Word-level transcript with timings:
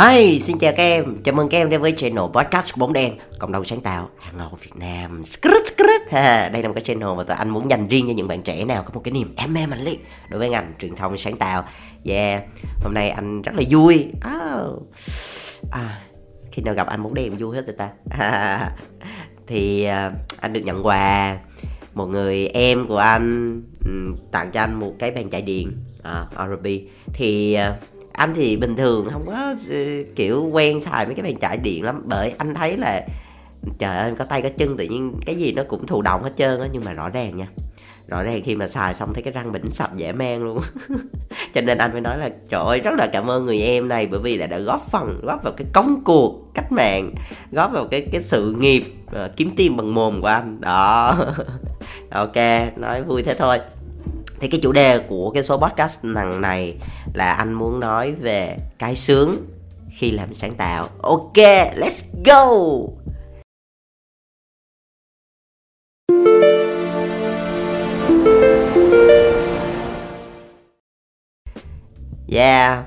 Hi, 0.00 0.38
xin 0.38 0.58
chào 0.58 0.72
các 0.76 0.82
em, 0.82 1.22
chào 1.22 1.34
mừng 1.34 1.48
các 1.48 1.58
em 1.58 1.70
đến 1.70 1.80
với 1.80 1.92
channel 1.96 2.24
podcast 2.32 2.74
của 2.74 2.80
Bóng 2.80 2.92
Đen 2.92 3.14
Cộng 3.38 3.52
đồng 3.52 3.64
sáng 3.64 3.80
tạo 3.80 4.10
hàng 4.18 4.38
đầu 4.38 4.48
Việt 4.62 4.76
Nam. 4.76 5.24
Skrut, 5.24 5.66
skrut. 5.66 6.10
Ha, 6.10 6.48
Đây 6.48 6.62
là 6.62 6.68
một 6.68 6.74
cái 6.74 6.84
channel 6.84 7.08
mà 7.16 7.22
tụi 7.22 7.36
anh 7.36 7.50
muốn 7.50 7.70
dành 7.70 7.88
riêng 7.88 8.04
cho 8.08 8.12
những 8.14 8.28
bạn 8.28 8.42
trẻ 8.42 8.64
nào 8.64 8.82
có 8.82 8.90
một 8.94 9.00
cái 9.04 9.12
niềm 9.12 9.34
đam 9.36 9.54
mê 9.54 9.66
mạnh 9.66 9.84
liệt 9.84 10.06
Đối 10.28 10.38
với 10.38 10.50
ngành 10.50 10.72
truyền 10.78 10.94
thông 10.94 11.18
sáng 11.18 11.36
tạo. 11.36 11.64
Yeah, 12.04 12.42
hôm 12.80 12.94
nay 12.94 13.10
anh 13.10 13.42
rất 13.42 13.54
là 13.54 13.62
vui. 13.70 14.06
Oh. 14.16 14.82
à, 15.70 16.02
Khi 16.52 16.62
nào 16.62 16.74
gặp 16.74 16.86
anh 16.86 17.02
Bóng 17.02 17.14
Đen 17.14 17.36
vui 17.36 17.56
hết 17.56 17.66
rồi 17.66 17.76
ta? 17.78 17.90
Thì 19.46 19.88
uh, 19.88 20.12
anh 20.40 20.52
được 20.52 20.60
nhận 20.64 20.86
quà. 20.86 21.38
Một 21.94 22.06
người 22.06 22.46
em 22.46 22.86
của 22.86 22.98
anh 22.98 23.62
um, 23.86 24.16
tặng 24.30 24.50
cho 24.50 24.60
anh 24.60 24.74
một 24.74 24.92
cái 24.98 25.10
bàn 25.10 25.30
chạy 25.30 25.42
điện 25.42 25.72
à, 26.02 26.26
uh, 26.42 26.58
RB 26.58 26.66
thì 27.12 27.58
uh, 27.70 27.91
anh 28.12 28.34
thì 28.34 28.56
bình 28.56 28.76
thường 28.76 29.08
không 29.12 29.24
có 29.26 29.54
ờ, 29.70 29.76
kiểu 30.16 30.48
quen 30.52 30.80
xài 30.80 31.06
mấy 31.06 31.14
cái 31.14 31.22
bàn 31.22 31.36
chải 31.40 31.56
điện 31.56 31.84
lắm. 31.84 32.02
Bởi 32.04 32.34
anh 32.38 32.54
thấy 32.54 32.76
là 32.76 33.06
trời 33.78 33.96
ơi 33.96 34.12
có 34.18 34.24
tay 34.24 34.42
có 34.42 34.48
chân 34.56 34.76
tự 34.76 34.84
nhiên 34.84 35.14
cái 35.26 35.34
gì 35.34 35.52
nó 35.52 35.62
cũng 35.62 35.86
thụ 35.86 36.02
động 36.02 36.22
hết 36.22 36.32
trơn 36.36 36.60
á. 36.60 36.66
Nhưng 36.72 36.84
mà 36.84 36.92
rõ 36.92 37.08
ràng 37.08 37.36
nha 37.36 37.46
rõ 38.08 38.22
ràng 38.22 38.42
khi 38.44 38.56
mà 38.56 38.68
xài 38.68 38.94
xong 38.94 39.14
thấy 39.14 39.22
cái 39.22 39.32
răng 39.32 39.52
mình 39.52 39.72
sạch 39.72 39.90
dễ 39.96 40.12
mang 40.12 40.42
luôn. 40.42 40.60
Cho 41.54 41.60
nên 41.60 41.78
anh 41.78 41.92
mới 41.92 42.00
nói 42.00 42.18
là 42.18 42.30
trời 42.48 42.64
ơi 42.64 42.80
rất 42.80 42.94
là 42.94 43.06
cảm 43.06 43.30
ơn 43.30 43.46
người 43.46 43.60
em 43.62 43.88
này 43.88 44.06
bởi 44.06 44.20
vì 44.20 44.36
là 44.36 44.46
đã 44.46 44.58
góp 44.58 44.80
phần 44.90 45.20
góp 45.22 45.42
vào 45.42 45.52
cái 45.52 45.66
công 45.72 46.04
cuộc 46.04 46.54
cách 46.54 46.72
mạng 46.72 47.10
góp 47.52 47.72
vào 47.72 47.86
cái 47.86 48.06
cái 48.12 48.22
sự 48.22 48.54
nghiệp 48.58 48.94
uh, 49.06 49.36
kiếm 49.36 49.50
tiền 49.56 49.76
bằng 49.76 49.94
mồm 49.94 50.20
của 50.20 50.26
anh. 50.26 50.60
Đó. 50.60 51.16
Ok 52.10 52.36
nói 52.76 53.02
vui 53.02 53.22
thế 53.22 53.34
thôi 53.34 53.58
thì 54.42 54.48
cái 54.48 54.60
chủ 54.60 54.72
đề 54.72 54.98
của 54.98 55.30
cái 55.30 55.42
số 55.42 55.56
podcast 55.56 56.04
lần 56.04 56.40
này 56.40 56.76
là 57.14 57.32
anh 57.32 57.52
muốn 57.52 57.80
nói 57.80 58.12
về 58.12 58.56
cái 58.78 58.96
sướng 58.96 59.46
khi 59.90 60.10
làm 60.10 60.34
sáng 60.34 60.54
tạo 60.54 60.88
ok 61.02 61.36
let's 61.76 62.02
go 62.24 62.46
Yeah, 72.28 72.84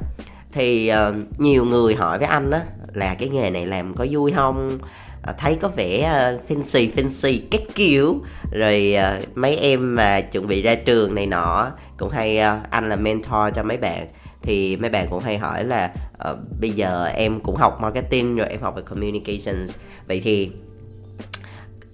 thì 0.52 0.92
uh, 0.92 1.40
nhiều 1.40 1.66
người 1.66 1.96
hỏi 1.96 2.18
với 2.18 2.28
anh 2.28 2.52
á 2.52 2.62
là 2.94 3.16
cái 3.20 3.30
nghề 3.30 3.50
này 3.50 3.66
làm 3.66 3.94
có 3.94 4.06
vui 4.12 4.32
không? 4.32 4.78
Ờ, 5.26 5.34
thấy 5.38 5.56
có 5.56 5.68
vẻ 5.68 6.00
uh, 6.36 6.52
fancy 6.52 6.92
fancy 6.92 7.40
các 7.52 7.62
kiểu. 7.76 8.22
Rồi 8.52 8.96
uh, 8.98 9.38
mấy 9.38 9.58
em 9.58 9.96
mà 9.96 10.22
chuẩn 10.22 10.48
bị 10.48 10.62
ra 10.62 10.76
trường 10.76 11.16
này 11.16 11.26
nọ 11.26 11.72
cũng 11.98 12.10
hay 12.10 12.40
uh, 12.40 12.70
anh 12.70 12.90
là 12.90 12.96
mentor 12.96 13.56
cho 13.56 13.64
mấy 13.64 13.78
bạn. 13.78 14.08
Thì 14.42 14.78
mấy 14.78 14.90
bạn 14.90 15.08
cũng 15.10 15.24
hay 15.24 15.38
hỏi 15.38 15.64
là 15.64 15.94
uh, 16.32 16.38
bây 16.62 16.70
giờ 16.70 17.06
em 17.06 17.40
cũng 17.40 17.56
học 17.56 17.78
marketing 17.82 18.36
rồi 18.36 18.48
em 18.48 18.62
học 18.62 18.76
về 18.76 18.82
communications. 18.82 19.76
Vậy 20.08 20.22
thì 20.24 20.52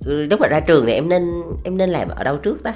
ừ, 0.05 0.25
lúc 0.25 0.39
mà 0.41 0.47
ra 0.47 0.59
trường 0.59 0.85
thì 0.85 0.93
em 0.93 1.09
nên 1.09 1.43
em 1.63 1.77
nên 1.77 1.89
làm 1.89 2.09
ở 2.09 2.23
đâu 2.23 2.37
trước 2.37 2.63
ta? 2.63 2.73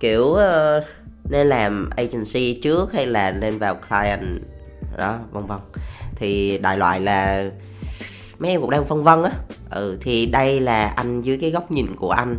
Kiểu 0.00 0.22
uh, 0.24 0.84
nên 1.30 1.46
làm 1.46 1.90
agency 1.96 2.60
trước 2.62 2.92
hay 2.92 3.06
là 3.06 3.30
nên 3.30 3.58
vào 3.58 3.74
client? 3.74 4.42
Đó 4.98 5.18
vân 5.32 5.46
vân. 5.46 5.58
Thì 6.16 6.58
đại 6.58 6.78
loại 6.78 7.00
là 7.00 7.50
mấy 8.38 8.50
em 8.50 8.60
cũng 8.60 8.70
đang 8.70 8.84
phân 8.84 9.04
vân 9.04 9.22
á 9.22 9.30
ừ 9.70 9.98
thì 10.00 10.26
đây 10.26 10.60
là 10.60 10.86
anh 10.88 11.22
dưới 11.22 11.38
cái 11.40 11.50
góc 11.50 11.70
nhìn 11.70 11.86
của 11.96 12.10
anh. 12.10 12.38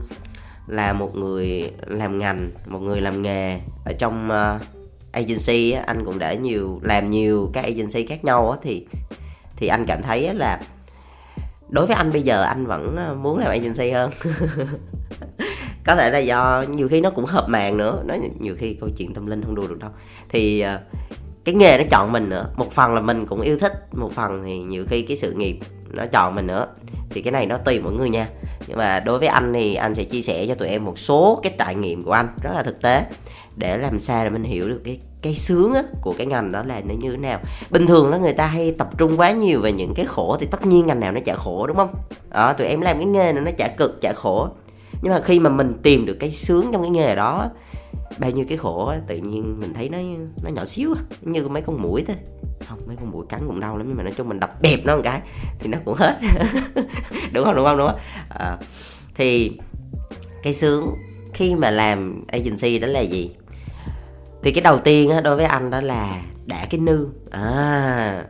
Là 0.67 0.94
một 0.94 1.16
người 1.16 1.72
làm 1.88 2.19
ngành 2.19 2.52
một 2.66 2.80
người 2.80 3.02
làm 3.02 3.22
nghề 3.22 3.59
ở 3.86 3.94
trong 4.00 4.30
uh, 4.30 4.61
agency 5.11 5.72
á, 5.72 5.84
anh 5.88 6.06
cũng 6.06 6.19
đã 6.19 6.34
nhiều 6.34 6.80
làm 6.84 7.09
nhiều 7.09 7.50
các 7.53 7.66
agency 7.66 8.06
khác 8.06 8.23
nhau 8.23 8.52
á, 8.52 8.58
thì 8.61 8.86
thì 9.56 9.67
anh 9.67 9.86
cảm 9.86 10.02
thấy 10.02 10.34
là 10.34 10.59
đối 11.69 11.86
với 11.86 11.95
anh 11.95 12.11
bây 12.11 12.22
giờ 12.22 12.44
anh 12.44 12.66
vẫn 12.66 12.95
ờ, 12.95 13.16
muốn 13.16 13.38
làm 13.38 13.50
agency 13.50 13.91
hơn. 13.91 14.12
Có 15.86 15.95
thể 15.95 16.09
là 16.09 16.19
do 16.19 16.66
nhiều 16.69 16.88
khi 16.88 17.02
nó 17.02 17.09
cũng 17.09 17.25
hợp 17.25 17.45
màng 17.50 17.78
nữa. 17.78 18.03
Nó 18.06 18.16
nhiều 18.40 18.56
khi 18.59 18.73
câu 18.73 18.90
chuyện 18.97 19.13
tâm 19.13 19.25
linh 19.25 19.44
không 19.44 19.56
đùa 19.56 19.68
được 19.68 19.79
đâu. 19.79 19.91
Thì 20.29 20.59
ờ, 20.59 20.79
cái 21.44 21.56
nghề 21.56 21.78
nó 21.78 21.84
chọn 21.90 22.12
mình 22.12 22.29
nữa. 22.29 22.50
Một 22.56 22.72
phần 22.72 22.96
là 22.96 23.02
mình 23.02 23.25
cũng 23.25 23.41
yêu 23.41 23.57
thích 23.59 23.73
một 23.96 24.12
phần 24.13 24.44
thì 24.46 24.59
nhiều 24.59 24.85
khi 24.90 25.02
cái 25.02 25.18
sự 25.18 25.34
nghiệp 25.34 25.59
nó 25.92 26.06
chọn 26.06 26.36
mình 26.36 26.48
nữa. 26.48 26.68
Thì 27.09 27.22
cái 27.22 27.31
này 27.31 27.46
nó 27.46 27.58
tùy 27.58 27.80
mỗi 27.80 27.94
người 27.94 28.09
nha. 28.09 28.28
Nhưng 28.68 28.78
mà 28.78 29.00
đối 29.00 29.20
với 29.20 29.28
anh 29.28 29.53
thì 29.53 29.75
anh 29.75 29.96
sẽ 29.96 30.03
chia 30.03 30.22
sẻ 30.22 30.46
cho 30.48 30.56
tụi 30.56 30.68
em 30.68 30.86
một 30.86 31.00
số 31.00 31.40
cái 31.44 31.53
trải 31.59 31.75
nghiệm 31.75 32.03
của 32.03 32.12
anh 32.12 32.28
rất 32.42 32.52
là 32.56 32.64
thực 32.64 32.81
tế 32.81 33.06
để 33.56 33.78
làm 33.78 34.00
sao 34.00 34.24
để 34.24 34.30
mình 34.30 34.44
hiểu 34.44 34.70
được 34.70 34.81
cái 34.86 35.00
cái 35.22 35.36
sướng 35.36 35.74
á, 35.74 35.84
của 36.02 36.14
cái 36.18 36.28
ngành 36.28 36.52
đó 36.52 36.64
là 36.64 36.81
nó 36.86 36.94
như 36.94 37.12
thế 37.12 37.18
nào. 37.18 37.40
Bình 37.70 37.88
thường 37.88 38.12
đó 38.12 38.18
người 38.18 38.34
ta 38.34 38.47
hay 38.47 38.72
tập 38.72 38.97
trung 38.97 39.20
quá 39.20 39.31
nhiều 39.31 39.62
về 39.62 39.72
những 39.72 39.94
cái 39.96 40.06
khổ 40.06 40.38
thì 40.40 40.47
tất 40.52 40.66
nhiên 40.66 40.86
ngành 40.86 41.00
nào 41.00 41.12
nó 41.12 41.20
chả 41.26 41.36
khổ 41.36 41.68
đúng 41.68 41.78
không? 41.78 41.94
Đó 42.30 42.53
tụi 42.53 42.68
em 42.68 42.81
làm 42.81 42.97
cái 42.97 43.06
nghề 43.06 43.34
này 43.34 43.44
nó 43.44 43.52
chả 43.58 43.68
cực 43.68 44.02
chả 44.02 44.14
khổ. 44.14 44.47
Nhưng 45.02 45.14
mà 45.14 45.22
khi 45.22 45.40
mà 45.40 45.50
mình 45.50 45.74
tìm 45.84 46.06
được 46.06 46.18
cái 46.20 46.31
sướng 46.31 46.70
trong 46.72 46.81
cái 46.81 46.92
nghề 46.92 47.16
đó 47.16 47.50
bao 48.18 48.31
nhiêu 48.31 48.46
cái 48.50 48.58
khổ 48.58 48.94
tự 49.08 49.18
nhiên 49.18 49.59
mình 49.59 49.74
thấy 49.74 49.90
nó 49.90 49.97
nó 50.44 50.50
nhỏ 50.50 50.66
xíu 50.66 50.94
như 51.22 51.47
mấy 51.47 51.62
con 51.62 51.81
mũi 51.81 52.03
thôi 52.08 52.16
không 52.69 52.79
mấy 52.88 52.95
con 52.95 53.11
mũi 53.11 53.25
cắn 53.29 53.41
cũng 53.47 53.59
đau 53.59 53.78
lắm 53.78 53.85
nhưng 53.88 53.97
mà 53.97 54.03
nói 54.03 54.13
chung 54.17 54.29
mình 54.29 54.39
đập 54.39 54.61
bẹp 54.61 54.79
nó 54.85 54.95
một 54.95 55.01
cái 55.03 55.22
thì 55.59 55.67
nó 55.67 55.78
cũng 55.85 55.95
hết. 55.97 56.19
Đúng 57.33 57.45
không 57.45 57.55
đúng 57.55 57.66
không 57.66 57.78
đúng 57.78 57.88
không? 57.88 58.00
À, 58.29 58.57
thì 59.16 59.51
cái 60.44 60.53
sướng 60.53 60.95
khi 61.33 61.55
mà 61.55 61.72
làm 61.72 62.23
agency 62.28 62.79
đó 62.79 62.88
là 62.88 63.00
gì? 63.00 63.29
Thì 64.44 64.51
cái 64.51 64.61
đầu 64.61 64.79
tiên 64.79 65.09
á 65.09 65.22
đối 65.22 65.35
với 65.35 65.45
anh 65.45 65.69
đó 65.69 65.81
là 65.81 66.22
đã 66.45 66.66
cái 66.69 66.79
nư. 66.79 67.07
À 67.31 68.23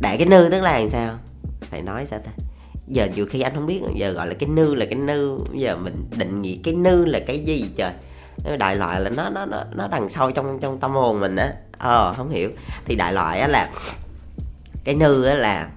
đã 0.00 0.16
cái 0.16 0.26
nư 0.26 0.48
tức 0.50 0.60
là 0.60 0.78
làm 0.78 0.90
sao? 0.90 1.18
Phải 1.60 1.82
nói 1.82 2.06
sao 2.06 2.18
ta? 2.18 2.30
Giờ 2.88 3.08
nhiều 3.14 3.26
khi 3.26 3.40
anh 3.40 3.54
không 3.54 3.66
biết 3.66 3.80
giờ 3.96 4.10
gọi 4.10 4.26
là 4.26 4.34
cái 4.34 4.48
nư 4.48 4.74
là 4.74 4.86
cái 4.86 4.94
nư 4.94 5.38
giờ 5.54 5.76
mình 5.76 6.04
định 6.16 6.42
nghĩa 6.42 6.56
cái 6.64 6.74
nư 6.74 7.04
là 7.04 7.20
cái 7.26 7.38
gì 7.38 7.64
trời? 7.76 7.92
Đại 8.58 8.76
loại 8.76 9.00
là 9.00 9.10
nó 9.10 9.28
nó 9.28 9.46
nó 9.46 9.64
nó 9.74 9.88
đằng 9.88 10.08
sâu 10.08 10.30
trong 10.30 10.58
trong 10.58 10.78
tâm 10.78 10.90
hồn 10.90 11.20
mình 11.20 11.36
á. 11.36 11.52
Ờ 11.78 12.14
không 12.16 12.30
hiểu. 12.30 12.50
Thì 12.84 12.96
đại 12.96 13.12
loại 13.12 13.40
á 13.40 13.48
là 13.48 13.70
cái 14.84 14.94
nư 14.94 15.24
á 15.24 15.34
là 15.34 15.68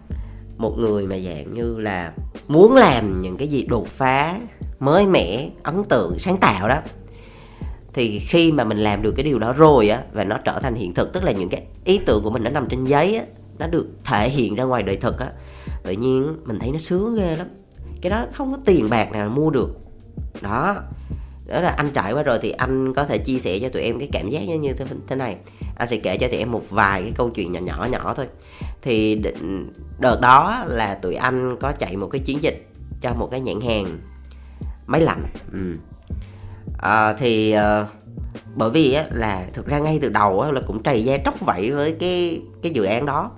một 0.58 0.78
người 0.78 1.08
mà 1.08 1.16
dạng 1.18 1.54
như 1.54 1.80
là 1.80 2.12
muốn 2.48 2.76
làm 2.76 3.22
những 3.22 3.38
cái 3.38 3.48
gì 3.48 3.64
đột 3.64 3.88
phá, 3.88 4.36
mới 4.80 5.08
mẻ, 5.08 5.50
ấn 5.64 5.84
tượng, 5.84 6.20
sáng 6.20 6.38
tạo 6.38 6.68
đó. 6.68 6.78
Thì 7.94 8.20
khi 8.20 8.52
mà 8.52 8.64
mình 8.64 8.78
làm 8.78 9.02
được 9.02 9.12
cái 9.12 9.24
điều 9.24 9.40
đó 9.40 9.54
rồi 9.54 9.90
á 9.90 10.02
và 10.14 10.24
nó 10.24 10.38
trở 10.38 10.60
thành 10.60 10.76
hiện 10.76 10.94
thực, 10.94 11.14
tức 11.14 11.24
là 11.24 11.32
những 11.32 11.50
cái 11.50 11.64
ý 11.84 11.98
tưởng 11.98 12.24
của 12.24 12.30
mình 12.30 12.44
nó 12.44 12.50
nằm 12.50 12.68
trên 12.70 12.86
giấy 12.86 13.16
á, 13.16 13.26
nó 13.60 13.68
được 13.68 13.88
thể 14.04 14.30
hiện 14.30 14.56
ra 14.56 14.64
ngoài 14.64 14.84
đời 14.84 14.98
thực 14.98 15.20
á, 15.20 15.28
tự 15.84 15.92
nhiên 15.92 16.38
mình 16.46 16.60
thấy 16.60 16.72
nó 16.72 16.78
sướng 16.78 17.16
ghê 17.16 17.36
lắm. 17.36 17.48
Cái 18.02 18.10
đó 18.10 18.26
không 18.34 18.52
có 18.52 18.58
tiền 18.66 18.90
bạc 18.90 19.12
nào 19.12 19.30
mua 19.30 19.50
được. 19.50 19.78
Đó 20.42 20.76
đó 21.52 21.62
là 21.62 21.70
anh 21.70 21.92
trải 21.94 22.14
qua 22.14 22.24
rồi 22.24 22.40
thì 22.42 22.52
anh 22.52 22.94
có 22.94 23.06
thể 23.06 23.18
chia 23.18 23.40
sẻ 23.40 23.60
cho 23.60 23.70
tụi 23.70 23.82
em 23.82 24.00
cái 24.00 24.10
cảm 24.12 24.30
giác 24.30 24.40
như 24.40 24.74
thế, 24.74 24.86
thế 25.08 25.16
này. 25.16 25.36
Anh 25.76 25.88
sẽ 25.88 25.98
kể 25.98 26.18
cho 26.18 26.28
tụi 26.28 26.38
em 26.38 26.52
một 26.52 26.70
vài 26.70 27.02
cái 27.02 27.12
câu 27.16 27.30
chuyện 27.30 27.52
nhỏ 27.52 27.60
nhỏ 27.60 27.88
nhỏ 27.92 28.14
thôi. 28.14 28.28
Thì 28.82 29.22
đợt 30.00 30.22
đó 30.22 30.66
là 30.68 30.96
tụi 30.96 31.16
anh 31.16 31.56
có 31.60 31.72
chạy 31.72 31.98
một 31.98 32.08
cái 32.08 32.20
chiến 32.20 32.44
dịch 32.44 32.68
cho 33.02 33.14
một 33.14 33.28
cái 33.32 33.40
nhãn 33.40 33.62
hàng 33.62 34.00
máy 34.88 35.02
lạnh. 35.02 35.24
Ừ. 35.54 35.78
à, 36.78 37.14
thì 37.14 37.56
uh, 37.56 37.88
bởi 38.56 38.70
vì 38.70 38.94
á, 38.94 39.06
là 39.12 39.46
thực 39.54 39.68
ra 39.68 39.80
ngay 39.80 40.00
từ 40.02 40.10
đầu 40.10 40.42
á, 40.42 40.52
là 40.52 40.62
cũng 40.68 40.84
trầy 40.84 41.04
da 41.04 41.18
tróc 41.26 41.40
vẫy 41.40 41.72
với 41.72 41.96
cái 42.00 42.42
cái 42.62 42.72
dự 42.72 42.84
án 42.84 43.06
đó. 43.06 43.32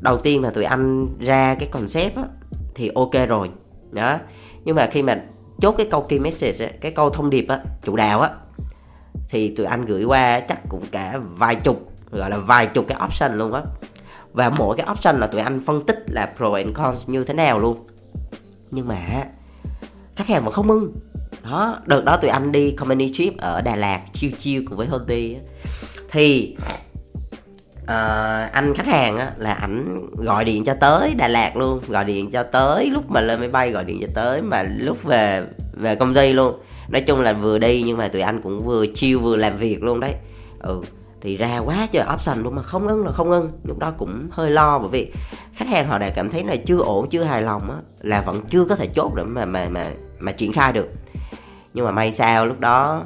Đầu 0.00 0.16
tiên 0.16 0.42
là 0.42 0.50
tụi 0.50 0.64
anh 0.64 1.08
ra 1.20 1.54
cái 1.54 1.68
concept 1.68 2.16
á, 2.16 2.22
thì 2.74 2.90
ok 2.94 3.28
rồi. 3.28 3.50
Đó. 3.92 4.18
Nhưng 4.64 4.76
mà 4.76 4.86
khi 4.86 5.02
mà 5.02 5.22
chốt 5.62 5.74
cái 5.78 5.86
câu 5.90 6.00
key 6.00 6.18
message 6.18 6.66
ấy, 6.66 6.72
cái 6.80 6.92
câu 6.92 7.10
thông 7.10 7.30
điệp 7.30 7.46
á 7.48 7.60
chủ 7.84 7.96
đạo 7.96 8.20
á 8.20 8.30
thì 9.28 9.54
tụi 9.56 9.66
anh 9.66 9.84
gửi 9.84 10.04
qua 10.04 10.40
chắc 10.40 10.60
cũng 10.68 10.84
cả 10.92 11.18
vài 11.36 11.54
chục 11.54 11.92
gọi 12.10 12.30
là 12.30 12.38
vài 12.38 12.66
chục 12.66 12.84
cái 12.88 12.98
option 13.04 13.38
luôn 13.38 13.52
á. 13.52 13.62
Và 14.32 14.50
mỗi 14.50 14.76
cái 14.76 14.86
option 14.90 15.18
là 15.18 15.26
tụi 15.26 15.40
anh 15.40 15.60
phân 15.66 15.86
tích 15.86 16.04
là 16.08 16.32
pro 16.36 16.52
and 16.52 16.74
cons 16.74 17.08
như 17.08 17.24
thế 17.24 17.34
nào 17.34 17.58
luôn. 17.58 17.86
Nhưng 18.70 18.88
mà 18.88 19.24
khách 20.16 20.26
hàng 20.26 20.44
mà 20.44 20.50
không 20.50 20.70
ưng 20.70 20.92
đó 21.42 21.78
đợt 21.86 22.04
đó 22.04 22.16
tụi 22.16 22.30
anh 22.30 22.52
đi 22.52 22.70
company 22.70 23.12
trip 23.12 23.38
ở 23.38 23.60
Đà 23.60 23.76
Lạt 23.76 24.00
chiêu 24.12 24.30
chiêu 24.38 24.62
cùng 24.68 24.78
với 24.78 24.86
Hobby 24.86 25.36
thì 26.10 26.56
uh, 27.82 28.52
anh 28.52 28.74
khách 28.74 28.86
hàng 28.86 29.16
á, 29.16 29.32
là 29.36 29.52
ảnh 29.52 30.06
gọi 30.16 30.44
điện 30.44 30.64
cho 30.64 30.74
tới 30.74 31.14
Đà 31.14 31.28
Lạt 31.28 31.56
luôn 31.56 31.80
gọi 31.88 32.04
điện 32.04 32.30
cho 32.30 32.42
tới 32.42 32.90
lúc 32.90 33.10
mà 33.10 33.20
lên 33.20 33.40
máy 33.40 33.48
bay 33.48 33.70
gọi 33.70 33.84
điện 33.84 33.98
cho 34.00 34.08
tới 34.14 34.42
mà 34.42 34.62
lúc 34.62 35.02
về 35.02 35.46
về 35.72 35.94
công 35.96 36.14
ty 36.14 36.32
luôn. 36.32 36.54
Nói 36.88 37.00
chung 37.00 37.20
là 37.20 37.32
vừa 37.32 37.58
đi 37.58 37.82
nhưng 37.86 37.96
mà 37.96 38.08
tụi 38.08 38.22
anh 38.22 38.42
cũng 38.42 38.62
vừa 38.62 38.86
chiêu 38.86 39.20
vừa 39.20 39.36
làm 39.36 39.56
việc 39.56 39.82
luôn 39.82 40.00
đấy. 40.00 40.14
Ừ 40.58 40.82
thì 41.22 41.36
ra 41.36 41.58
quá 41.58 41.86
trời 41.92 42.06
option 42.14 42.42
luôn 42.42 42.54
mà 42.54 42.62
không 42.62 42.88
ưng 42.88 43.04
là 43.04 43.12
không 43.12 43.30
ưng 43.30 43.52
lúc 43.64 43.78
đó 43.78 43.92
cũng 43.98 44.20
hơi 44.30 44.50
lo 44.50 44.78
bởi 44.78 44.88
vì 44.88 45.12
khách 45.54 45.68
hàng 45.68 45.88
họ 45.88 45.98
đã 45.98 46.10
cảm 46.10 46.30
thấy 46.30 46.44
là 46.44 46.56
chưa 46.66 46.78
ổn 46.78 47.08
chưa 47.08 47.24
hài 47.24 47.42
lòng 47.42 47.70
á 47.70 47.76
là 48.00 48.20
vẫn 48.20 48.40
chưa 48.48 48.64
có 48.64 48.76
thể 48.76 48.86
chốt 48.86 49.12
để 49.16 49.22
mà 49.22 49.44
mà 49.44 49.68
mà 49.70 49.86
mà 50.18 50.32
triển 50.32 50.52
khai 50.52 50.72
được. 50.72 50.88
Nhưng 51.74 51.84
mà 51.84 51.90
may 51.90 52.12
sao 52.12 52.46
lúc 52.46 52.60
đó 52.60 53.02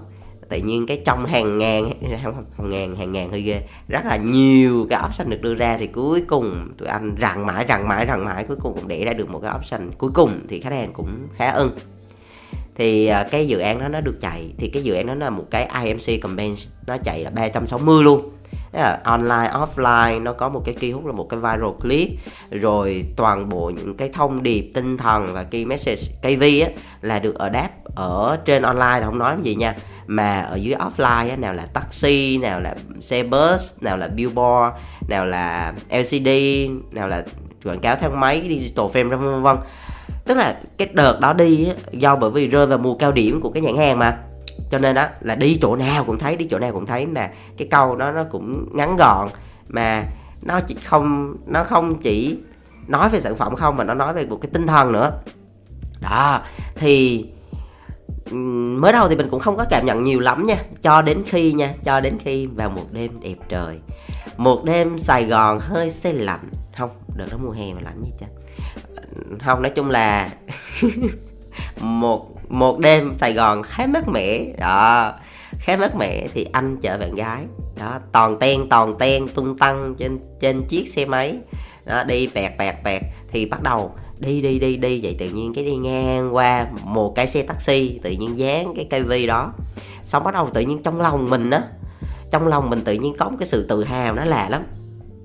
tự 0.48 0.58
nhiên 0.58 0.86
cái 0.86 1.02
trong 1.04 1.26
hàng 1.26 1.58
ngàn 1.58 1.90
hàng 2.22 2.44
ngàn 2.58 2.96
hàng 2.96 3.12
ngàn 3.12 3.30
hơi 3.30 3.42
ghê. 3.42 3.62
Rất 3.88 4.04
là 4.04 4.16
nhiều 4.16 4.86
cái 4.90 5.00
option 5.06 5.30
được 5.30 5.42
đưa 5.42 5.54
ra 5.54 5.76
thì 5.78 5.86
cuối 5.86 6.22
cùng 6.26 6.68
tụi 6.78 6.88
anh 6.88 7.14
rằng 7.14 7.46
mãi 7.46 7.64
rằng 7.68 7.88
mãi 7.88 8.06
rằng 8.06 8.24
mãi, 8.24 8.44
cuối 8.48 8.56
cùng 8.62 8.74
cũng 8.74 8.88
để 8.88 9.04
ra 9.04 9.12
được 9.12 9.30
một 9.30 9.38
cái 9.42 9.52
option. 9.58 9.90
Cuối 9.98 10.10
cùng 10.14 10.40
thì 10.48 10.60
khách 10.60 10.72
hàng 10.72 10.92
cũng 10.92 11.28
khá 11.36 11.50
ưng. 11.50 11.70
Thì 12.74 13.06
à, 13.06 13.24
cái 13.30 13.48
dự 13.48 13.58
án 13.58 13.80
đó 13.80 13.88
nó 13.88 14.00
được 14.00 14.20
chạy. 14.20 14.52
Thì 14.58 14.68
cái 14.68 14.82
dự 14.82 14.94
án 14.94 15.06
đó 15.06 15.14
là 15.14 15.30
một 15.30 15.44
cái 15.50 15.68
IMC 15.84 16.22
campaign 16.22 16.54
nó 16.86 16.96
chạy 17.04 17.24
là 17.24 17.30
360 17.30 18.02
luôn. 18.02 18.30
Yeah, 18.72 19.04
online 19.04 19.50
offline 19.52 20.22
nó 20.22 20.32
có 20.32 20.48
một 20.48 20.62
cái 20.64 20.74
key 20.74 20.90
hút 20.90 21.06
là 21.06 21.12
một 21.12 21.28
cái 21.28 21.40
viral 21.40 21.70
clip. 21.80 22.08
Rồi 22.50 23.04
toàn 23.16 23.48
bộ 23.48 23.70
những 23.76 23.96
cái 23.96 24.08
thông 24.08 24.42
điệp 24.42 24.70
tinh 24.74 24.96
thần 24.96 25.34
và 25.34 25.42
key 25.42 25.64
message 25.64 26.02
KV 26.22 26.42
á 26.42 26.68
là 27.02 27.18
được 27.18 27.34
ở 27.34 27.48
đáp 27.48 27.68
ở 27.94 28.38
trên 28.44 28.62
online. 28.62 29.00
Là 29.00 29.06
không 29.06 29.18
nói 29.18 29.36
gì 29.42 29.54
nha. 29.54 29.74
Mà 30.06 30.40
ở 30.40 30.56
dưới 30.56 30.74
offline 30.74 31.30
á, 31.30 31.36
nào 31.36 31.54
là 31.54 31.66
taxi 31.66 32.38
nào 32.38 32.60
là 32.60 32.74
xe 33.00 33.22
bus 33.22 33.82
nào 33.82 33.96
là 33.96 34.08
billboard 34.08 34.76
nào 35.08 35.26
là 35.26 35.72
LCD 35.90 36.28
nào 36.92 37.08
là 37.08 37.24
quảng 37.64 37.80
cáo 37.80 37.96
theo 37.96 38.10
máy 38.10 38.42
digital 38.48 38.86
frame 38.86 39.08
vân 39.08 39.42
vân. 39.42 39.56
Tức 40.26 40.34
là 40.34 40.56
cái 40.78 40.88
đợt 40.92 41.20
đó 41.20 41.32
đi 41.32 41.68
á, 41.68 41.74
do 41.92 42.16
bởi 42.16 42.30
vì 42.30 42.46
rơi 42.46 42.66
vào 42.66 42.78
mùa 42.78 42.94
cao 42.94 43.12
điểm 43.12 43.40
của 43.40 43.50
cái 43.50 43.62
nhãn 43.62 43.76
hàng 43.76 43.98
mà 43.98 44.18
cho 44.70 44.78
nên 44.78 44.94
đó, 44.94 45.06
là 45.20 45.34
đi 45.34 45.58
chỗ 45.62 45.76
nào 45.76 46.04
cũng 46.04 46.18
thấy, 46.18 46.36
đi 46.36 46.48
chỗ 46.50 46.58
nào 46.58 46.72
cũng 46.72 46.86
thấy 46.86 47.06
mà 47.06 47.30
cái 47.56 47.68
câu 47.70 47.96
đó 47.96 48.12
nó 48.12 48.24
cũng 48.30 48.68
ngắn 48.76 48.96
gọn. 48.96 49.28
Mà 49.68 50.04
nó 50.42 50.60
chỉ 50.60 50.76
không, 50.84 51.36
nó 51.46 51.64
không 51.64 51.98
chỉ 52.00 52.38
nói 52.86 53.08
về 53.08 53.20
sản 53.20 53.36
phẩm 53.36 53.56
không, 53.56 53.76
mà 53.76 53.84
nó 53.84 53.94
nói 53.94 54.14
về 54.14 54.26
một 54.26 54.38
cái 54.42 54.50
tinh 54.52 54.66
thần 54.66 54.92
nữa. 54.92 55.12
Đó, 56.00 56.42
thì 56.74 57.26
mới 58.30 58.92
đầu 58.92 59.08
thì 59.08 59.16
mình 59.16 59.28
cũng 59.30 59.40
không 59.40 59.56
có 59.56 59.64
cảm 59.70 59.86
nhận 59.86 60.04
nhiều 60.04 60.20
lắm 60.20 60.46
nha. 60.46 60.56
Cho 60.82 61.02
đến 61.02 61.22
khi 61.26 61.52
nha, 61.52 61.74
cho 61.82 62.00
đến 62.00 62.18
khi 62.18 62.46
vào 62.46 62.70
một 62.70 62.84
đêm 62.92 63.20
đẹp 63.20 63.36
trời. 63.48 63.78
Một 64.36 64.64
đêm 64.64 64.98
sài 64.98 65.24
gòn 65.24 65.60
hơi 65.60 65.90
xe 65.90 66.12
lạnh. 66.12 66.50
Không 66.78 66.90
đợt 67.16 67.26
đó 67.30 67.38
mùa 67.42 67.50
hè 67.50 67.74
mà 67.74 67.80
lạnh 67.80 68.02
gì 68.04 68.10
chứ. 68.20 68.26
Không, 69.44 69.62
nói 69.62 69.70
chung 69.70 69.90
là 69.90 70.30
một 71.80 72.35
một 72.48 72.78
đêm 72.78 73.14
sài 73.18 73.32
gòn 73.32 73.62
khá 73.62 73.86
mát 73.86 74.08
mẻ, 74.08 74.44
đó. 74.58 75.12
Khá 75.58 75.76
mát 75.76 75.96
mẻ 75.96 76.26
thì 76.34 76.46
anh 76.52 76.76
chở 76.80 76.98
bạn 76.98 77.14
gái, 77.14 77.42
đó. 77.78 77.98
Toàn 78.12 78.38
ten 78.38 78.68
toàn 78.70 78.98
ten, 78.98 79.28
tung 79.28 79.58
tăng 79.58 79.94
trên 79.98 80.18
trên 80.40 80.64
chiếc 80.68 80.88
xe 80.88 81.04
máy, 81.04 81.36
đó, 81.84 82.04
đi 82.04 82.26
bẹt 82.26 82.52
bẹt 82.58 82.74
bẹt 82.84 83.02
thì 83.28 83.46
bắt 83.46 83.62
đầu 83.62 83.94
đi 84.18 84.40
đi 84.40 84.58
đi 84.58 84.76
đi. 84.76 85.00
Vậy 85.02 85.16
tự 85.18 85.30
nhiên 85.30 85.54
cái 85.54 85.64
đi 85.64 85.76
ngang 85.76 86.34
qua 86.34 86.66
một 86.84 87.12
cái 87.14 87.26
xe 87.26 87.42
taxi, 87.42 88.00
tự 88.02 88.10
nhiên 88.10 88.38
dán 88.38 88.74
cái 88.76 88.86
cây 88.90 89.02
vi 89.02 89.26
đó. 89.26 89.52
Xong 90.04 90.24
bắt 90.24 90.34
đầu 90.34 90.50
tự 90.54 90.60
nhiên 90.60 90.82
trong 90.82 91.00
lòng 91.00 91.30
mình 91.30 91.50
á, 91.50 91.62
trong 92.30 92.46
lòng 92.46 92.70
mình 92.70 92.80
tự 92.80 92.92
nhiên 92.92 93.14
có 93.18 93.28
một 93.28 93.36
cái 93.38 93.46
sự 93.46 93.66
tự 93.68 93.84
hào 93.84 94.14
nó 94.14 94.24
lạ 94.24 94.48
lắm. 94.50 94.62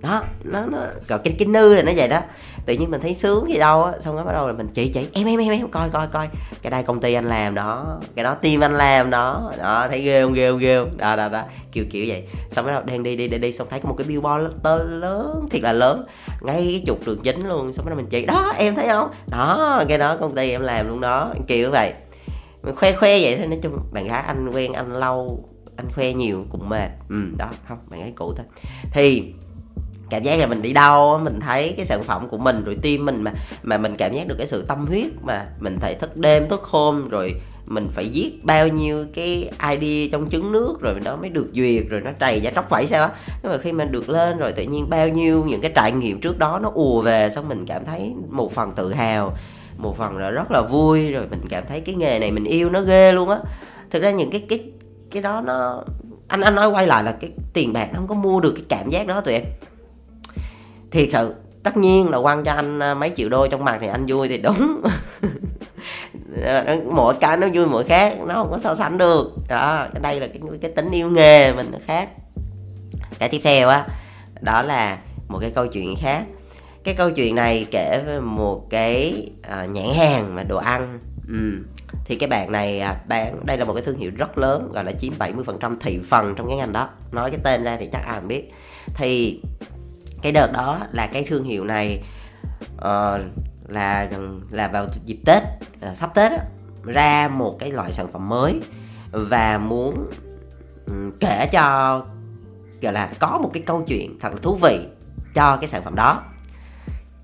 Đó, 0.02 0.24
nó 0.44 0.66
nó 0.66 0.78
còn 1.08 1.22
cái 1.24 1.36
cái 1.40 1.48
nư 1.48 1.74
là 1.74 1.84
nó 1.84 1.92
vậy 1.96 2.08
đó 2.08 2.22
tự 2.66 2.74
nhiên 2.74 2.92
mình 2.92 3.02
thấy 3.02 3.14
sướng 3.14 3.50
gì 3.50 3.58
đâu 3.58 3.84
á 3.84 3.94
xong 4.00 4.16
rồi 4.16 4.24
bắt 4.24 4.34
đầu 4.34 4.48
là 4.48 4.54
mình 4.54 4.68
chỉ 4.74 4.88
chỉ 4.88 5.08
em 5.14 5.28
em 5.28 5.40
em 5.40 5.52
em 5.52 5.68
coi 5.68 5.90
coi 5.90 6.08
coi. 6.08 6.30
Cái 6.62 6.72
đây 6.72 6.84
công 6.84 7.00
ty 7.00 7.14
anh 7.14 7.26
làm 7.26 7.56
đó 7.56 8.00
cái 8.16 8.24
đó 8.24 8.34
team 8.34 8.64
anh 8.64 8.74
làm 8.74 9.10
đó. 9.10 9.52
Đó 9.58 9.88
thấy 9.90 10.02
ghê 10.02 10.22
không 10.24 10.34
ghê 10.34 10.50
không 10.50 10.60
ghê 10.60 10.78
không? 10.78 10.98
Đó 10.98 11.16
đó 11.16 11.30
đó 11.30 11.44
kiểu 11.72 11.86
kiểu 11.92 12.06
vậy. 12.08 12.28
Xong 12.50 12.66
bắt 12.66 12.72
đầu 12.72 12.82
đang 12.82 13.04
đi 13.04 13.16
đi 13.16 13.28
đi 13.28 13.38
đi 13.38 13.54
xong 13.54 13.68
thấy 13.70 13.80
có 13.80 13.90
một 13.90 13.96
cái 13.98 14.08
billboard 14.08 14.44
lớn, 14.64 15.00
lớn 15.00 15.48
thiệt 15.52 15.62
là 15.62 15.72
lớn 15.72 16.06
ngay 16.42 16.56
cái 16.56 16.84
trục 16.88 17.06
đường 17.06 17.20
chính 17.24 17.48
luôn. 17.48 17.74
Xong 17.74 17.86
bắt 17.86 17.90
đầu 17.90 17.98
mình 17.98 18.10
chỉ 18.10 18.26
đó 18.26 18.54
em 18.58 18.76
thấy 18.76 18.88
không? 18.88 19.12
Đó 19.28 19.84
cái 19.90 19.98
đó 19.98 20.18
công 20.18 20.36
ty 20.36 20.52
em 20.52 20.62
làm 20.62 20.88
luôn 20.88 21.02
đó 21.02 21.34
kiểu 21.48 21.72
vậy. 21.72 21.94
Mình 22.64 22.76
khoe 22.76 22.92
khoe 22.92 23.20
vậy 23.20 23.38
thôi 23.38 23.48
nói 23.48 23.60
chung 23.64 23.80
bạn 23.92 24.08
gái 24.08 24.24
anh 24.28 24.52
quen 24.54 24.74
anh 24.74 24.94
lâu 24.94 25.50
anh 25.78 25.88
khoe 25.96 26.14
nhiều 26.14 26.46
cũng 26.50 26.70
mệt. 26.70 26.90
Ừ 27.10 27.16
đó 27.38 27.48
không 27.68 27.78
bạn 27.88 28.00
gái 28.00 28.14
cũ 28.16 28.34
thôi. 28.38 28.46
Thì 28.92 29.34
cảm 30.12 30.24
giác 30.24 30.40
là 30.40 30.46
mình 30.46 30.62
đi 30.62 30.74
đâu 30.74 31.20
mình 31.24 31.40
thấy 31.40 31.74
cái 31.78 31.86
sản 31.86 32.04
phẩm 32.04 32.28
của 32.28 32.38
mình, 32.38 32.64
rồi 32.64 32.78
tim 32.82 33.06
mình 33.06 33.22
mà 33.24 33.32
mà 33.64 33.78
mình 33.78 33.96
cảm 33.98 34.14
giác 34.14 34.28
được 34.28 34.36
cái 34.38 34.48
sự 34.48 34.62
tâm 34.62 34.86
huyết 34.88 35.08
mà 35.24 35.46
mình 35.60 35.78
phải 35.80 35.96
thức 35.96 36.18
đêm, 36.18 36.50
thức 36.50 36.64
hôm, 36.64 37.10
rồi 37.10 37.34
mình 37.66 37.88
phải 37.92 38.10
viết 38.14 38.32
bao 38.44 38.68
nhiêu 38.68 39.06
cái 39.14 39.52
ID 39.72 40.12
trong 40.12 40.30
trứng 40.30 40.52
nước, 40.52 40.78
rồi 40.82 40.96
nó 41.06 41.16
mới 41.16 41.30
được 41.30 41.48
duyệt, 41.54 41.84
rồi 41.90 42.02
nó 42.02 42.12
trầy 42.20 42.40
ra 42.40 42.52
tróc 42.56 42.70
vậy 42.70 42.88
sao 42.88 43.04
á. 43.04 43.10
Nhưng 43.44 43.52
mà 43.52 43.58
khi 43.58 43.72
mình 43.72 43.92
được 43.92 44.10
lên 44.10 44.38
rồi 44.38 44.52
tự 44.52 44.64
nhiên 44.64 44.90
bao 44.90 45.08
nhiêu 45.08 45.44
những 45.48 45.62
cái 45.62 45.72
trải 45.76 45.92
nghiệm 45.92 46.22
trước 46.22 46.40
đó 46.40 46.60
nó 46.64 46.72
ùa 46.74 47.02
về, 47.02 47.30
xong 47.30 47.50
mình 47.50 47.66
cảm 47.66 47.86
thấy 47.86 48.14
một 48.30 48.52
phần 48.52 48.72
tự 48.76 48.94
hào, 48.94 49.34
một 49.78 49.98
phần 49.98 50.18
là 50.18 50.30
rất 50.30 50.52
là 50.52 50.62
vui, 50.62 51.12
rồi 51.12 51.28
mình 51.30 51.42
cảm 51.50 51.64
thấy 51.68 51.82
cái 51.82 51.96
nghề 51.96 52.20
này 52.20 52.32
mình 52.32 52.44
yêu 52.44 52.70
nó 52.70 52.82
ghê 52.82 53.12
luôn 53.12 53.30
á. 53.30 53.40
Thực 53.90 54.02
ra 54.02 54.12
những 54.12 54.32
cái 54.32 54.46
cái 54.50 54.64
cái 55.12 55.22
đó 55.22 55.42
nó, 55.46 55.84
anh 56.28 56.42
anh 56.42 56.56
nói 56.56 56.70
quay 56.70 56.88
lại 56.88 57.04
là 57.04 57.12
cái 57.12 57.32
tiền 57.54 57.74
bạc 57.74 57.88
nó 57.94 57.98
không 58.00 58.08
có 58.08 58.16
mua 58.16 58.40
được 58.40 58.54
cái 58.56 58.66
cảm 58.70 58.90
giác 58.90 59.08
đó 59.08 59.22
tụi 59.22 59.34
em 59.34 59.44
thiệt 60.92 61.08
sự 61.12 61.34
tất 61.64 61.78
nhiên 61.78 62.10
là 62.10 62.22
quăng 62.22 62.44
cho 62.44 62.52
anh 62.52 62.80
à, 62.80 62.94
mấy 62.94 63.12
triệu 63.16 63.30
đô 63.30 63.48
trong 63.48 63.66
mặt 63.66 63.78
thì 63.82 63.88
anh 63.88 64.06
vui 64.08 64.28
thì 64.28 64.38
đúng. 64.38 64.82
Mỗi 66.86 67.14
cái 67.22 67.38
nó 67.38 67.48
vui 67.54 67.66
mỗi 67.66 67.84
khác 67.84 68.18
nó 68.28 68.34
không 68.34 68.52
có 68.52 68.58
so 68.58 68.76
sánh 68.76 68.98
được. 68.98 69.32
Đó 69.48 69.88
cái 69.94 70.02
đây 70.02 70.20
là 70.20 70.28
cái 70.28 70.40
cái 70.62 70.72
tính 70.72 70.92
yêu 70.92 71.10
nghề 71.10 71.54
mình 71.54 71.70
nó 71.72 71.78
khác. 71.86 72.10
Cái 73.20 73.30
tiếp 73.30 73.40
theo 73.44 73.70
á 73.70 73.88
đó 74.42 74.62
là 74.62 74.98
một 75.28 75.40
cái 75.42 75.52
câu 75.52 75.68
chuyện 75.68 75.96
khác. 75.98 76.24
Cái 76.84 76.94
câu 76.94 77.12
chuyện 77.12 77.36
này 77.36 77.66
kể 77.72 78.04
về 78.08 78.20
một 78.20 78.70
cái 78.70 79.30
uh, 79.40 79.70
nhãn 79.70 79.94
hàng 79.98 80.36
mà 80.36 80.44
đồ 80.44 80.58
ăn. 80.58 81.00
Ừ. 81.28 81.64
thì 82.06 82.16
cái 82.16 82.30
bạn 82.30 82.52
này 82.52 82.80
à, 82.80 82.96
bán 83.08 83.46
đây 83.46 83.58
là 83.58 83.66
một 83.66 83.74
cái 83.74 83.84
thương 83.84 83.98
hiệu 83.98 84.12
rất 84.18 84.38
lớn 84.38 84.72
gọi 84.74 84.84
là 84.84 84.92
chiếm 84.92 85.14
70% 85.20 85.76
thị 85.80 86.00
phần 86.10 86.36
trong 86.36 86.48
cái 86.48 86.58
ngành 86.58 86.74
đó. 86.74 86.90
Nói 87.12 87.32
cái 87.32 87.40
tên 87.44 87.64
ra 87.64 87.78
thì 87.80 87.88
chắc 87.92 88.02
ai 88.06 88.20
cũng 88.20 88.28
biết. 88.28 88.52
Thì 88.96 89.42
cái 90.22 90.32
đợt 90.32 90.52
đó 90.54 90.80
là 90.92 91.08
cái 91.08 91.24
thương 91.24 91.44
hiệu 91.44 91.64
này 91.64 92.04
uh, 92.78 93.22
là 93.68 94.06
gần 94.06 94.42
là 94.52 94.68
vào 94.68 94.86
dịp 95.06 95.18
tết 95.26 95.44
uh, 95.92 95.98
sắp 95.98 96.14
tết 96.16 96.32
đó, 96.32 96.38
ra 96.86 97.28
một 97.28 97.58
cái 97.60 97.72
loại 97.72 97.92
sản 97.92 98.08
phẩm 98.12 98.30
mới 98.30 98.62
và 99.12 99.58
muốn 99.58 100.12
um, 100.88 101.12
kể 101.20 101.48
cho 101.52 102.06
gọi 102.82 102.94
là 102.94 103.10
có 103.20 103.40
một 103.44 103.50
cái 103.54 103.64
câu 103.66 103.84
chuyện 103.88 104.20
thật 104.20 104.30
là 104.32 104.38
thú 104.42 104.56
vị 104.62 104.80
cho 105.34 105.58
cái 105.58 105.68
sản 105.68 105.82
phẩm 105.84 105.96
đó. 105.96 106.22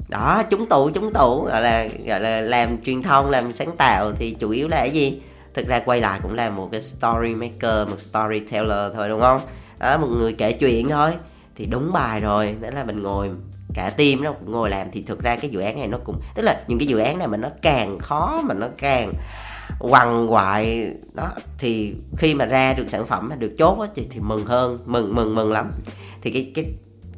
Đó 0.09 0.43
chúng 0.49 0.69
tụ 0.69 0.89
chúng 0.89 1.13
tụ 1.13 1.43
gọi 1.43 1.61
là 1.61 1.87
gọi 2.05 2.19
là 2.19 2.41
làm 2.41 2.83
truyền 2.83 3.01
thông 3.01 3.29
làm 3.29 3.53
sáng 3.53 3.77
tạo 3.77 4.11
thì 4.11 4.35
chủ 4.39 4.49
yếu 4.49 4.67
là 4.67 4.77
cái 4.77 4.91
gì? 4.91 5.21
Thực 5.53 5.67
ra 5.67 5.79
quay 5.85 6.01
lại 6.01 6.19
cũng 6.23 6.33
là 6.33 6.49
một 6.49 6.69
cái 6.71 6.81
story 6.81 7.35
maker 7.35 7.87
một 7.89 8.01
storyteller 8.01 8.93
thôi 8.95 9.09
đúng 9.09 9.21
không? 9.21 9.41
Đó, 9.79 9.97
một 9.97 10.07
người 10.17 10.33
kể 10.33 10.53
chuyện 10.53 10.89
thôi 10.89 11.11
thì 11.57 11.65
đúng 11.65 11.93
bài 11.93 12.19
rồi. 12.19 12.55
Nên 12.61 12.73
là 12.73 12.83
mình 12.83 13.03
ngồi 13.03 13.31
cả 13.73 13.89
team 13.89 14.23
nó 14.23 14.31
cũng 14.31 14.51
ngồi 14.51 14.69
làm 14.69 14.87
thì 14.91 15.03
thực 15.03 15.23
ra 15.23 15.35
cái 15.35 15.49
dự 15.49 15.59
án 15.59 15.79
này 15.79 15.87
nó 15.87 15.97
cũng 16.03 16.21
tức 16.35 16.41
là 16.43 16.61
những 16.67 16.79
cái 16.79 16.87
dự 16.87 16.99
án 16.99 17.17
này 17.17 17.27
mà 17.27 17.37
nó 17.37 17.49
càng 17.61 17.99
khó 17.99 18.41
mà 18.47 18.53
nó 18.53 18.67
càng 18.77 19.13
quằn 19.79 20.31
quại 20.33 20.91
đó 21.13 21.29
thì 21.59 21.95
khi 22.17 22.33
mà 22.33 22.45
ra 22.45 22.73
được 22.73 22.85
sản 22.87 23.05
phẩm 23.05 23.31
được 23.39 23.55
chốt 23.57 23.79
á 23.79 23.87
thì, 23.95 24.07
thì 24.11 24.19
mừng 24.19 24.45
hơn 24.45 24.79
mừng 24.85 25.15
mừng 25.15 25.35
mừng 25.35 25.51
lắm. 25.51 25.71
Thì 26.21 26.31
cái 26.31 26.51
cái 26.55 26.65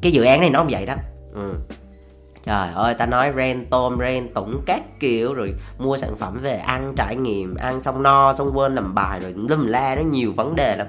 cái 0.02 0.12
dự 0.12 0.24
án 0.24 0.40
này 0.40 0.50
nó 0.50 0.58
không 0.58 0.68
vậy 0.70 0.86
đó. 0.86 0.94
Ừ. 1.34 1.54
trời 2.44 2.68
ơi 2.74 2.94
ta 2.94 3.06
nói 3.06 3.32
ren 3.36 3.66
tôm 3.70 3.98
ren 4.00 4.34
tủng 4.34 4.60
các 4.66 5.00
kiểu 5.00 5.34
rồi 5.34 5.54
mua 5.78 5.96
sản 5.96 6.16
phẩm 6.16 6.38
về 6.42 6.56
ăn 6.56 6.94
trải 6.96 7.16
nghiệm 7.16 7.54
ăn 7.54 7.80
xong 7.80 8.02
no 8.02 8.34
xong 8.38 8.58
quên 8.58 8.74
làm 8.74 8.94
bài 8.94 9.20
rồi 9.20 9.34
lum 9.48 9.66
la 9.66 9.94
nó 9.94 10.02
nhiều 10.02 10.32
vấn 10.32 10.56
đề 10.56 10.76
lắm 10.76 10.86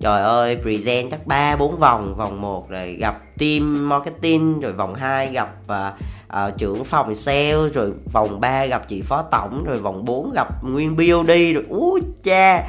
trời 0.00 0.22
ơi 0.22 0.58
present 0.62 1.10
chắc 1.10 1.26
ba 1.26 1.56
bốn 1.56 1.76
vòng. 1.76 2.14
Vòng 2.16 2.40
1 2.40 2.70
rồi 2.70 2.92
gặp 2.92 3.22
team 3.38 3.88
marketing 3.88 4.60
rồi 4.60 4.72
vòng 4.72 4.94
2 4.94 5.26
gặp 5.26 5.54
uh, 5.64 5.94
uh, 6.32 6.58
trưởng 6.58 6.84
phòng 6.84 7.14
sale 7.14 7.68
rồi 7.74 7.92
vòng 8.12 8.40
3 8.40 8.66
gặp 8.66 8.88
chị 8.88 9.02
phó 9.02 9.22
tổng 9.22 9.64
rồi 9.64 9.78
vòng 9.78 10.04
4 10.04 10.32
gặp 10.32 10.64
nguyên 10.64 10.96
BOD 10.96 11.28
rồi. 11.28 11.64
Úi 11.68 12.00
cha 12.22 12.68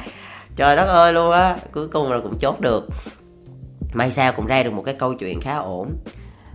trời 0.56 0.76
đất 0.76 0.86
ơi 0.86 1.12
luôn 1.12 1.32
á. 1.32 1.56
Cuối 1.72 1.88
cùng 1.88 2.12
là 2.12 2.18
cũng 2.22 2.38
chốt 2.38 2.60
được. 2.60 2.88
May 3.94 4.10
sao 4.10 4.32
cũng 4.32 4.46
ra 4.46 4.62
được 4.62 4.72
một 4.72 4.82
cái 4.82 4.94
câu 4.94 5.14
chuyện 5.14 5.40
khá 5.40 5.56
ổn. 5.56 5.96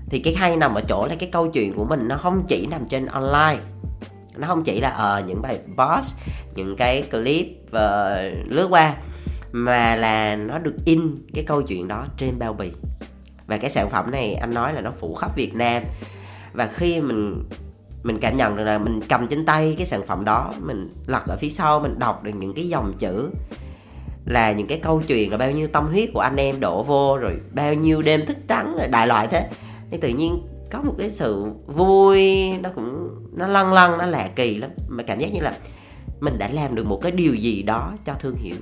Thì 0.10 0.20
cái 0.20 0.36
hay 0.36 0.56
nằm 0.56 0.76
ở 0.76 0.82
chỗ 0.82 1.06
là 1.06 1.16
cái 1.20 1.30
câu 1.32 1.48
chuyện 1.48 1.74
của 1.74 1.86
mình 1.86 2.08
nó 2.08 2.18
không 2.18 2.44
chỉ 2.48 2.68
nằm 2.68 2.86
trên 2.86 3.06
online. 3.06 3.62
Nó 4.38 4.48
không 4.48 4.64
chỉ 4.64 4.82
là 4.82 4.90
ở 4.90 5.20
uh, 5.20 5.28
những 5.28 5.42
bài 5.42 5.60
post 5.78 6.16
những 6.56 6.76
cái 6.76 7.02
clip 7.02 7.48
uh, 7.68 8.48
lướt 8.48 8.68
qua 8.70 8.96
mà 9.52 9.96
là 9.96 10.36
nó 10.36 10.60
được 10.60 10.76
in 10.86 11.02
cái 11.34 11.44
câu 11.44 11.62
chuyện 11.62 11.88
đó 11.88 12.06
trên 12.18 12.40
bao 12.40 12.54
bì. 12.54 12.72
Và 13.48 13.58
cái 13.58 13.70
sản 13.70 13.90
phẩm 13.90 14.12
này, 14.12 14.34
anh 14.34 14.54
nói 14.54 14.74
là 14.74 14.82
nó 14.82 14.92
phủ 14.92 15.16
khắp 15.16 15.36
Việt 15.36 15.56
Nam. 15.56 15.84
Và 16.54 16.68
khi 16.68 17.02
mình 17.02 17.44
mình 18.04 18.18
cảm 18.20 18.38
nhận 18.38 18.56
được 18.56 18.64
là 18.64 18.78
mình 18.78 19.00
cầm 19.10 19.28
trên 19.28 19.46
tay 19.46 19.76
cái 19.78 19.86
sản 19.86 20.02
phẩm 20.08 20.26
đó, 20.26 20.54
mình 20.60 20.90
lật 21.06 21.24
ở 21.28 21.38
phía 21.38 21.50
sau, 21.50 21.80
mình 21.80 22.00
đọc 22.00 22.24
được 22.24 22.32
những 22.40 22.54
cái 22.54 22.70
dòng 22.70 22.94
chữ, 23.00 23.30
là 24.26 24.52
những 24.52 24.68
cái 24.68 24.80
câu 24.80 25.02
chuyện 25.08 25.32
là 25.32 25.38
bao 25.38 25.52
nhiêu 25.52 25.68
tâm 25.68 25.88
huyết 25.88 26.10
của 26.14 26.20
anh 26.20 26.36
em 26.36 26.60
đổ 26.60 26.84
vô, 26.84 27.18
rồi 27.18 27.40
bao 27.54 27.74
nhiêu 27.74 28.02
đêm 28.02 28.26
thức 28.26 28.38
trắng, 28.48 28.76
rồi 28.78 28.88
đại 28.88 29.08
loại 29.08 29.28
thế. 29.28 29.50
Thì 29.92 29.98
tự 29.98 30.10
nhiên 30.10 30.42
có 30.72 30.82
một 30.82 30.96
cái 30.98 31.10
sự 31.10 31.46
vui, 31.68 32.50
nó 32.64 32.70
cũng, 32.76 33.10
nó 33.34 33.48
lăn 33.48 33.74
lăn 33.74 33.98
nó 33.98 34.06
lạ 34.06 34.30
kỳ 34.36 34.58
lắm. 34.58 34.72
Mà 34.88 35.04
cảm 35.04 35.20
giác 35.20 35.34
như 35.34 35.42
là 35.42 35.58
mình 36.20 36.38
đã 36.38 36.48
làm 36.48 36.76
được 36.76 36.86
một 36.86 37.00
cái 37.02 37.12
điều 37.12 37.36
gì 37.36 37.64
đó 37.64 37.94
cho 38.06 38.14
thương 38.14 38.36
hiệu 38.36 38.56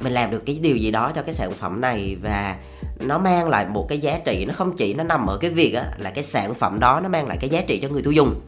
mình 0.00 0.12
làm 0.12 0.30
được 0.30 0.42
cái 0.46 0.58
điều 0.62 0.76
gì 0.76 0.90
đó 0.90 1.12
cho 1.14 1.22
cái 1.22 1.34
sản 1.34 1.52
phẩm 1.52 1.80
này 1.80 2.16
và 2.22 2.56
nó 3.00 3.18
mang 3.18 3.48
lại 3.48 3.66
một 3.66 3.86
cái 3.88 3.98
giá 3.98 4.18
trị. 4.24 4.44
Nó 4.48 4.54
không 4.54 4.76
chỉ 4.76 4.94
nó 4.94 5.04
nằm 5.04 5.26
ở 5.26 5.38
cái 5.38 5.50
việc 5.50 5.74
á, 5.74 5.84
là 5.98 6.10
cái 6.10 6.24
sản 6.24 6.54
phẩm 6.54 6.80
đó 6.80 7.00
nó 7.00 7.08
mang 7.08 7.26
lại 7.26 7.38
cái 7.40 7.50
giá 7.50 7.60
trị 7.60 7.78
cho 7.82 7.88
người 7.88 8.02
tiêu 8.02 8.12
dùng 8.12 8.40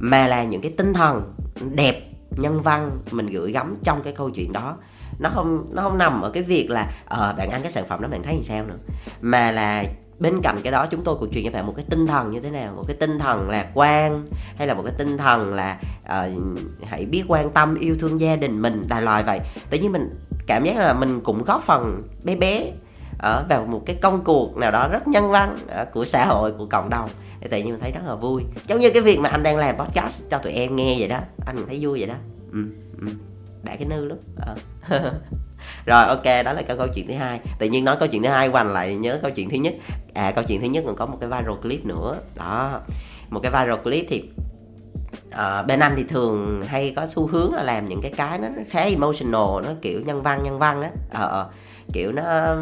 mà 0.00 0.26
là 0.26 0.44
những 0.44 0.60
cái 0.60 0.72
tinh 0.76 0.94
thần 0.94 1.34
đẹp 1.74 2.02
nhân 2.30 2.62
văn 2.62 2.90
mình 3.10 3.26
gửi 3.26 3.52
gắm 3.52 3.76
trong 3.84 4.02
cái 4.02 4.12
câu 4.12 4.30
chuyện 4.30 4.52
đó. 4.52 4.76
Nó 5.18 5.30
không 5.30 5.66
nó 5.74 5.82
không 5.82 5.98
nằm 5.98 6.22
ở 6.22 6.30
cái 6.30 6.42
việc 6.42 6.70
là 6.70 6.92
ờ 7.04 7.34
bạn 7.38 7.50
ăn 7.50 7.62
cái 7.62 7.70
sản 7.70 7.84
phẩm 7.88 8.02
đó 8.02 8.08
bạn 8.08 8.22
thấy 8.22 8.36
như 8.36 8.42
sao 8.42 8.64
nữa? 8.64 8.76
Mà 9.20 9.50
là 9.50 9.84
bên 10.18 10.40
cạnh 10.42 10.60
cái 10.62 10.72
đó 10.72 10.86
chúng 10.86 11.04
tôi 11.04 11.16
cũng 11.20 11.32
truyền 11.32 11.44
cho 11.44 11.50
bạn 11.50 11.66
một 11.66 11.72
cái 11.76 11.84
tinh 11.90 12.06
thần 12.06 12.30
như 12.30 12.40
thế 12.40 12.50
nào? 12.50 12.72
Một 12.76 12.84
cái 12.86 12.96
tinh 13.00 13.18
thần 13.18 13.50
lạc 13.50 13.66
quan 13.74 14.26
hay 14.56 14.66
là 14.66 14.74
một 14.74 14.82
cái 14.82 14.94
tinh 14.98 15.18
thần 15.18 15.54
là 15.54 15.78
uh, 16.04 16.60
hãy 16.86 17.04
biết 17.04 17.24
quan 17.28 17.50
tâm 17.50 17.74
yêu 17.74 17.96
thương 17.98 18.20
gia 18.20 18.36
đình 18.36 18.62
mình 18.62 18.84
đại 18.88 19.02
loại 19.02 19.22
vậy. 19.22 19.40
Tự 19.70 19.78
nhiên 19.78 19.92
mình 19.92 20.10
cảm 20.46 20.64
giác 20.64 20.76
là 20.76 20.94
mình 20.94 21.20
cũng 21.20 21.44
góp 21.44 21.62
phần 21.62 22.02
bé 22.24 22.36
bé 22.36 22.72
ở 23.18 23.44
vào 23.48 23.66
một 23.66 23.82
cái 23.86 23.96
công 24.02 24.24
cuộc 24.24 24.56
nào 24.56 24.70
đó 24.70 24.88
rất 24.88 25.08
nhân 25.08 25.30
văn 25.30 25.58
ờ, 25.68 25.84
của 25.84 26.04
xã 26.04 26.26
hội 26.26 26.52
của 26.52 26.66
cộng 26.66 26.90
đồng. 26.90 27.10
Thì 27.40 27.48
tự 27.48 27.56
nhiên 27.56 27.70
mình 27.70 27.80
thấy 27.80 27.92
rất 27.92 28.00
là 28.06 28.14
vui. 28.14 28.42
Giống 28.66 28.80
như 28.80 28.90
cái 28.90 29.02
việc 29.02 29.18
mà 29.18 29.28
anh 29.28 29.42
đang 29.42 29.56
làm 29.56 29.76
podcast 29.76 30.22
cho 30.30 30.38
tụi 30.38 30.52
em 30.52 30.76
nghe 30.76 30.96
vậy 30.98 31.08
đó 31.08 31.18
anh 31.46 31.64
thấy 31.66 31.78
vui 31.80 31.98
vậy 31.98 32.08
đó. 32.08 32.14
Ừ, 32.52 32.64
ừ. 33.00 33.06
đã 33.62 33.76
cái 33.76 33.86
nư 33.88 34.04
lắm. 34.04 34.18
À. 34.46 34.54
rồi 35.86 36.06
ok 36.06 36.24
đó 36.24 36.52
là 36.52 36.62
cái 36.62 36.76
câu 36.76 36.86
chuyện 36.94 37.08
thứ 37.08 37.14
hai. 37.14 37.40
Tự 37.58 37.68
nhiên 37.68 37.84
nói 37.84 37.96
câu 38.00 38.08
chuyện 38.08 38.22
thứ 38.22 38.28
hai 38.28 38.48
hoành 38.48 38.72
lại 38.72 38.94
nhớ 38.94 39.18
câu 39.22 39.30
chuyện 39.30 39.50
thứ 39.50 39.56
nhất. 39.56 39.74
À 40.14 40.30
câu 40.30 40.44
chuyện 40.44 40.60
thứ 40.60 40.66
nhất 40.66 40.84
còn 40.86 40.96
có 40.96 41.06
một 41.06 41.18
cái 41.20 41.30
viral 41.30 41.60
clip 41.62 41.84
nữa. 41.84 42.18
Đó. 42.34 42.80
Một 43.30 43.40
cái 43.40 43.52
viral 43.52 43.82
clip 43.84 44.06
thì 44.08 44.30
uh, 45.28 45.66
bên 45.66 45.80
anh 45.80 45.92
thì 45.96 46.04
thường 46.04 46.62
hay 46.66 46.92
có 46.96 47.06
xu 47.06 47.26
hướng 47.26 47.54
là 47.54 47.62
làm 47.62 47.86
những 47.86 48.00
cái 48.00 48.12
cái 48.16 48.38
nó 48.38 48.48
khá 48.70 48.80
emotional 48.80 49.64
nó 49.64 49.70
kiểu 49.82 50.00
nhân 50.00 50.22
văn 50.22 50.42
nhân 50.44 50.58
văn 50.58 50.82
á. 50.82 50.90
Ờ, 51.10 51.46
uh, 51.46 51.54
kiểu 51.92 52.12
nó 52.12 52.54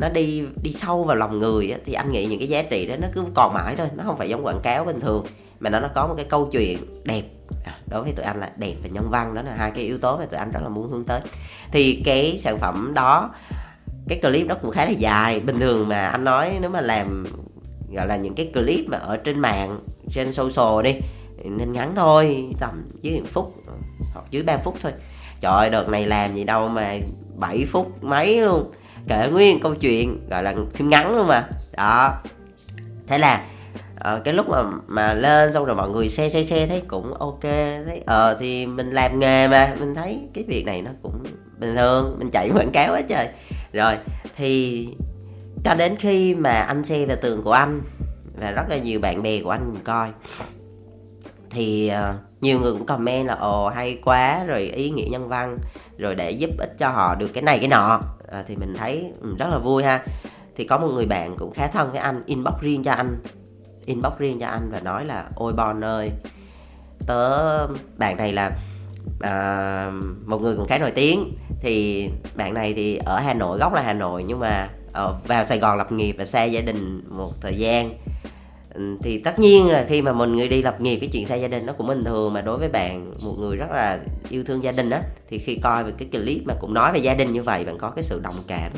nó 0.00 0.08
đi 0.08 0.44
đi 0.62 0.72
sâu 0.72 1.04
vào 1.04 1.16
lòng 1.16 1.38
người 1.38 1.70
á, 1.70 1.78
thì 1.84 1.92
anh 1.92 2.12
nghĩ 2.12 2.26
những 2.26 2.38
cái 2.38 2.48
giá 2.48 2.62
trị 2.62 2.86
đó 2.86 2.96
nó 2.96 3.08
cứ 3.12 3.24
còn 3.34 3.54
mãi 3.54 3.74
thôi 3.76 3.88
nó 3.96 4.04
không 4.06 4.18
phải 4.18 4.28
giống 4.28 4.46
quảng 4.46 4.60
cáo 4.62 4.84
bình 4.84 5.00
thường 5.00 5.26
mà 5.60 5.70
nó 5.70 5.80
nó 5.80 5.88
có 5.94 6.06
một 6.06 6.14
cái 6.16 6.24
câu 6.24 6.48
chuyện 6.52 6.78
đẹp. 7.04 7.22
À, 7.64 7.72
đối 7.86 8.02
với 8.02 8.12
tụi 8.12 8.24
anh 8.24 8.40
là 8.40 8.50
đẹp 8.56 8.74
và 8.82 8.88
nhân 8.92 9.10
văn 9.10 9.34
đó 9.34 9.42
là 9.42 9.54
hai 9.54 9.70
cái 9.70 9.84
yếu 9.84 9.98
tố 9.98 10.16
mà 10.16 10.26
tụi 10.26 10.38
anh 10.38 10.50
rất 10.50 10.60
là 10.62 10.68
muốn 10.68 10.90
hướng 10.90 11.04
tới. 11.04 11.20
Thì 11.72 12.02
cái 12.04 12.38
sản 12.38 12.58
phẩm 12.58 12.92
đó 12.94 13.30
cái 14.08 14.18
clip 14.18 14.46
đó 14.46 14.56
cũng 14.62 14.70
khá 14.70 14.84
là 14.84 14.90
dài. 14.90 15.40
Bình 15.40 15.60
thường 15.60 15.88
mà 15.88 16.06
anh 16.06 16.24
nói 16.24 16.58
nếu 16.60 16.70
mà 16.70 16.80
làm 16.80 17.26
gọi 17.92 18.06
là 18.06 18.16
những 18.16 18.34
cái 18.34 18.50
clip 18.54 18.84
mà 18.88 18.98
ở 18.98 19.16
trên 19.16 19.38
mạng 19.38 19.80
trên 20.12 20.32
social 20.32 20.84
đi 20.84 20.94
nên 21.44 21.72
ngắn 21.72 21.92
thôi 21.96 22.54
tầm 22.60 22.90
dưới 23.02 23.20
một 23.20 23.28
phút 23.32 23.54
hoặc 24.14 24.24
dưới 24.30 24.42
3 24.42 24.56
phút 24.56 24.76
thôi. 24.82 24.92
Trời 25.40 25.52
ơi 25.52 25.70
đợt 25.70 25.88
này 25.88 26.06
làm 26.06 26.34
gì 26.34 26.44
đâu 26.44 26.68
mà 26.68 26.94
7 27.36 27.66
phút 27.66 28.04
mấy 28.04 28.40
luôn. 28.40 28.72
Kể 29.08 29.28
nguyên 29.32 29.60
câu 29.60 29.74
chuyện 29.74 30.28
gọi 30.30 30.42
là 30.42 30.54
phim 30.74 30.90
ngắn 30.90 31.16
luôn 31.16 31.26
mà. 31.26 31.48
Đó. 31.76 32.14
Thế 33.06 33.18
là 33.18 33.44
uh, 33.94 34.24
cái 34.24 34.34
lúc 34.34 34.48
mà 34.48 34.62
mà 34.86 35.14
lên 35.14 35.52
xong 35.52 35.64
rồi 35.64 35.76
mọi 35.76 35.90
người 35.90 36.08
xe 36.08 36.28
xe 36.28 36.42
xe 36.42 36.66
thấy 36.66 36.82
cũng 36.88 37.14
ok. 37.14 37.42
Thấy 37.86 38.02
ờ 38.06 38.30
uh, 38.32 38.40
thì 38.40 38.66
mình 38.66 38.90
làm 38.90 39.18
nghề 39.18 39.48
mà 39.48 39.74
mình 39.80 39.94
thấy 39.94 40.20
cái 40.34 40.44
việc 40.48 40.64
này 40.66 40.82
nó 40.82 40.90
cũng 41.02 41.24
bình 41.58 41.76
thường 41.76 42.16
mình 42.18 42.30
chạy 42.30 42.50
quảng 42.54 42.70
cáo 42.70 42.94
hết 42.94 43.02
trời. 43.08 43.28
Rồi 43.72 43.98
thì 44.36 44.88
cho 45.64 45.74
đến 45.74 45.96
khi 45.96 46.34
mà 46.34 46.50
anh 46.50 46.84
xe 46.84 47.06
về 47.06 47.16
tường 47.16 47.42
của 47.42 47.52
anh 47.52 47.80
và 48.40 48.50
rất 48.50 48.64
là 48.68 48.76
nhiều 48.76 49.00
bạn 49.00 49.22
bè 49.22 49.42
của 49.42 49.50
anh 49.50 49.62
cùng 49.66 49.84
coi 49.84 50.08
thì 51.50 51.92
uh, 52.10 52.16
nhiều 52.40 52.60
người 52.60 52.72
cũng 52.72 52.86
comment 52.86 53.26
là 53.26 53.34
ồ 53.34 53.68
hay 53.68 53.98
quá 54.04 54.44
rồi 54.44 54.62
ý 54.62 54.90
nghĩa 54.90 55.08
nhân 55.10 55.28
văn 55.28 55.58
rồi 55.98 56.14
để 56.14 56.30
giúp 56.30 56.50
ích 56.58 56.78
cho 56.78 56.88
họ 56.88 57.14
được 57.14 57.28
cái 57.28 57.42
này 57.42 57.58
cái 57.58 57.68
nọ. 57.68 58.00
À, 58.32 58.44
thì 58.46 58.56
mình 58.56 58.74
thấy 58.78 59.12
ừ, 59.20 59.34
rất 59.38 59.48
là 59.50 59.58
vui 59.58 59.84
ha. 59.84 60.04
Thì 60.56 60.64
có 60.64 60.78
một 60.78 60.88
người 60.94 61.06
bạn 61.06 61.36
cũng 61.38 61.50
khá 61.50 61.66
thân 61.66 61.90
với 61.90 62.00
anh 62.00 62.22
inbox 62.26 62.54
riêng 62.60 62.82
cho 62.82 62.92
anh 62.92 63.16
inbox 63.84 64.12
riêng 64.18 64.40
cho 64.40 64.46
anh 64.46 64.70
và 64.72 64.80
nói 64.80 65.04
là 65.04 65.24
ôi 65.34 65.52
bon 65.52 65.84
ơi 65.84 66.10
tớ 67.06 67.66
bạn 67.96 68.16
này 68.16 68.32
là 68.32 68.50
à, 69.20 69.92
một 70.26 70.42
người 70.42 70.56
cũng 70.56 70.66
khá 70.66 70.78
nổi 70.78 70.90
tiếng. 70.90 71.36
Thì 71.60 72.08
bạn 72.34 72.54
này 72.54 72.74
thì 72.74 72.96
ở 72.96 73.18
hà 73.18 73.34
nội 73.34 73.58
gốc 73.58 73.74
là 73.74 73.82
hà 73.82 73.92
nội 73.92 74.24
nhưng 74.26 74.38
mà 74.38 74.68
ở, 74.92 75.16
vào 75.26 75.44
sài 75.44 75.58
gòn 75.58 75.78
lập 75.78 75.92
nghiệp 75.92 76.14
và 76.18 76.24
xa 76.24 76.44
gia 76.44 76.60
đình 76.60 77.02
một 77.08 77.32
thời 77.40 77.58
gian 77.58 77.92
thì 79.02 79.18
tất 79.18 79.38
nhiên 79.38 79.68
là 79.68 79.84
khi 79.88 80.02
mà 80.02 80.12
mình 80.12 80.36
người 80.36 80.48
đi 80.48 80.62
lập 80.62 80.80
nghiệp, 80.80 80.98
cái 81.00 81.08
chuyện 81.12 81.26
xa 81.26 81.34
gia 81.34 81.48
đình 81.48 81.66
nó 81.66 81.72
cũng 81.72 81.86
bình 81.86 82.04
thường 82.04 82.32
mà 82.32 82.40
đối 82.40 82.58
với 82.58 82.68
bạn, 82.68 83.14
một 83.22 83.34
người 83.38 83.56
rất 83.56 83.70
là 83.70 83.98
yêu 84.28 84.44
thương 84.44 84.64
gia 84.64 84.72
đình 84.72 84.90
á, 84.90 85.02
thì 85.30 85.38
khi 85.38 85.58
coi 85.62 85.84
về 85.84 85.92
cái 85.98 86.08
clip 86.12 86.42
mà 86.44 86.54
cũng 86.60 86.74
nói 86.74 86.92
về 86.92 86.98
gia 86.98 87.14
đình 87.14 87.32
như 87.32 87.42
vậy, 87.42 87.64
bạn 87.64 87.78
có 87.78 87.90
cái 87.90 88.02
sự 88.02 88.20
đồng 88.22 88.42
cảm, 88.46 88.72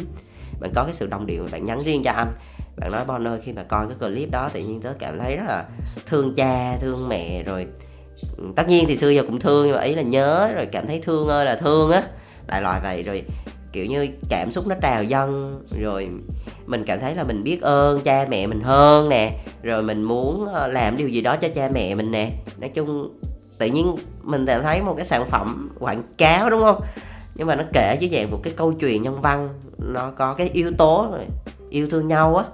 bạn 0.61 0.71
có 0.75 0.85
cái 0.85 0.95
sự 0.95 1.07
đồng 1.07 1.26
điệu, 1.26 1.47
bạn 1.52 1.64
nhắn 1.64 1.83
riêng 1.85 2.02
cho 2.02 2.11
anh. 2.11 2.33
Bạn 2.76 2.92
nói, 2.92 3.04
bon 3.04 3.28
ơi, 3.28 3.40
khi 3.45 3.52
mà 3.52 3.62
coi 3.62 3.87
cái 3.87 3.97
clip 4.00 4.30
đó 4.30 4.50
tự 4.52 4.61
nhiên 4.61 4.80
tớ 4.80 4.92
cảm 4.99 5.19
thấy 5.19 5.37
rất 5.37 5.45
là 5.49 5.64
thương 6.07 6.35
cha, 6.35 6.76
thương 6.80 7.09
mẹ 7.09 7.42
rồi. 7.42 7.66
Tất 8.57 8.69
nhiên 8.69 8.85
thì 8.88 8.97
xưa 8.97 9.11
giờ 9.11 9.23
cũng 9.23 9.40
thương 9.40 9.66
nhưng 9.66 9.76
mà 9.76 9.83
ý 9.83 9.95
là 9.95 10.02
nhớ 10.02 10.50
rồi 10.54 10.66
cảm 10.66 10.87
thấy 10.87 11.00
thương 11.02 11.28
ơi 11.28 11.45
là 11.45 11.57
thương 11.57 11.90
á, 11.90 12.02
đại 12.47 12.62
loại 12.62 12.80
vậy. 12.83 13.02
Rồi 13.02 13.23
kiểu 13.73 13.87
như 13.87 14.09
cảm 14.29 14.53
xúc 14.53 14.67
nó 14.67 14.75
trào 14.83 15.05
dâng, 15.05 15.62
rồi 15.81 16.09
mình 16.67 16.85
cảm 16.85 17.00
thấy 17.00 17.15
là 17.15 17.25
mình 17.25 17.43
biết 17.43 17.62
ơn 17.62 18.00
cha 18.00 18.27
mẹ 18.31 18.47
mình 18.47 18.61
hơn 18.61 19.09
nè, 19.09 19.39
rồi 19.62 19.83
mình 19.83 20.03
muốn 20.03 20.47
ờ, 20.47 20.67
làm 20.67 20.97
điều 20.97 21.09
gì 21.09 21.21
đó 21.21 21.37
cho 21.37 21.49
cha 21.49 21.69
mẹ 21.73 21.95
mình 21.95 22.11
nè. 22.11 22.33
Nói 22.59 22.71
chung 22.75 23.19
tự 23.59 23.67
nhiên 23.67 23.97
mình 24.23 24.47
cảm 24.47 24.62
thấy 24.62 24.83
một 24.83 24.95
cái 24.97 25.05
sản 25.05 25.25
phẩm 25.27 25.71
quảng 25.79 26.03
cáo, 26.19 26.50
đúng 26.50 26.61
không? 26.61 26.81
Nhưng 27.35 27.47
mà 27.47 27.55
nó 27.55 27.65
kể 27.73 27.97
dưới 28.00 28.11
dạng 28.11 28.31
một 28.31 28.41
cái 28.43 28.53
câu 28.57 28.73
chuyện 28.73 29.03
nhân 29.03 29.21
văn, 29.21 29.49
nó 29.79 30.12
có 30.17 30.35
cái 30.35 30.50
yếu 30.53 30.73
tố 30.79 31.15
yêu 31.71 31.87
thương 31.91 32.07
nhau 32.09 32.37
á. 32.37 32.45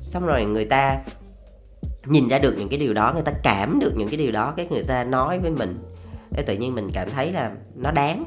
Xong 0.00 0.26
rồi 0.26 0.44
người 0.44 0.64
ta 0.64 0.98
nhìn 2.04 2.28
ra 2.28 2.38
được 2.38 2.54
những 2.58 2.68
cái 2.68 2.78
điều 2.78 2.94
đó, 2.94 3.12
người 3.12 3.22
ta 3.22 3.32
cảm 3.42 3.78
được 3.80 3.92
những 3.96 4.08
cái 4.08 4.16
điều 4.16 4.32
đó, 4.32 4.54
cái 4.56 4.66
người 4.70 4.82
ta 4.82 5.04
nói 5.04 5.38
với 5.38 5.50
mình. 5.50 5.78
Để 6.30 6.42
tự 6.42 6.54
nhiên 6.54 6.74
mình 6.74 6.90
cảm 6.94 7.10
thấy 7.10 7.32
là 7.32 7.50
nó 7.74 7.90
đáng. 7.90 8.24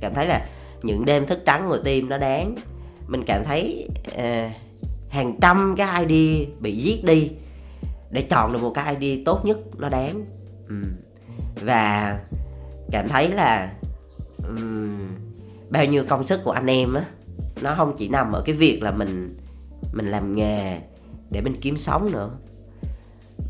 Cảm 0.00 0.14
thấy 0.14 0.26
là 0.26 0.46
những 0.82 1.04
đêm 1.04 1.26
thức 1.26 1.38
trắng 1.46 1.68
ngồi 1.68 1.80
tim 1.84 2.08
nó 2.08 2.18
đáng 2.18 2.56
mình 3.06 3.24
cảm 3.26 3.44
thấy 3.44 3.88
uh, 4.08 4.52
hàng 5.08 5.38
trăm 5.40 5.74
cái 5.78 6.06
ID 6.06 6.48
bị 6.60 6.76
giết 6.76 7.04
đi 7.04 7.30
để 8.10 8.22
chọn 8.22 8.52
được 8.52 8.58
một 8.62 8.72
cái 8.74 8.96
ID 8.96 9.26
tốt 9.26 9.44
nhất 9.44 9.58
nó 9.78 9.88
đáng 9.88 10.24
ừ. 10.68 10.74
và 11.64 12.18
cảm 12.90 13.08
thấy 13.08 13.28
là 13.28 13.72
um, 14.48 15.08
bao 15.70 15.84
nhiêu 15.84 16.04
công 16.08 16.24
sức 16.24 16.40
của 16.44 16.50
anh 16.50 16.66
em 16.66 16.94
á 16.94 17.04
nó 17.62 17.74
không 17.74 17.94
chỉ 17.96 18.08
nằm 18.08 18.32
ở 18.32 18.42
cái 18.46 18.54
việc 18.54 18.82
là 18.82 18.90
mình 18.90 19.36
mình 19.92 20.10
làm 20.10 20.34
nghề 20.34 20.78
để 21.30 21.40
mình 21.40 21.54
kiếm 21.60 21.76
sống 21.76 22.12
nữa 22.12 22.30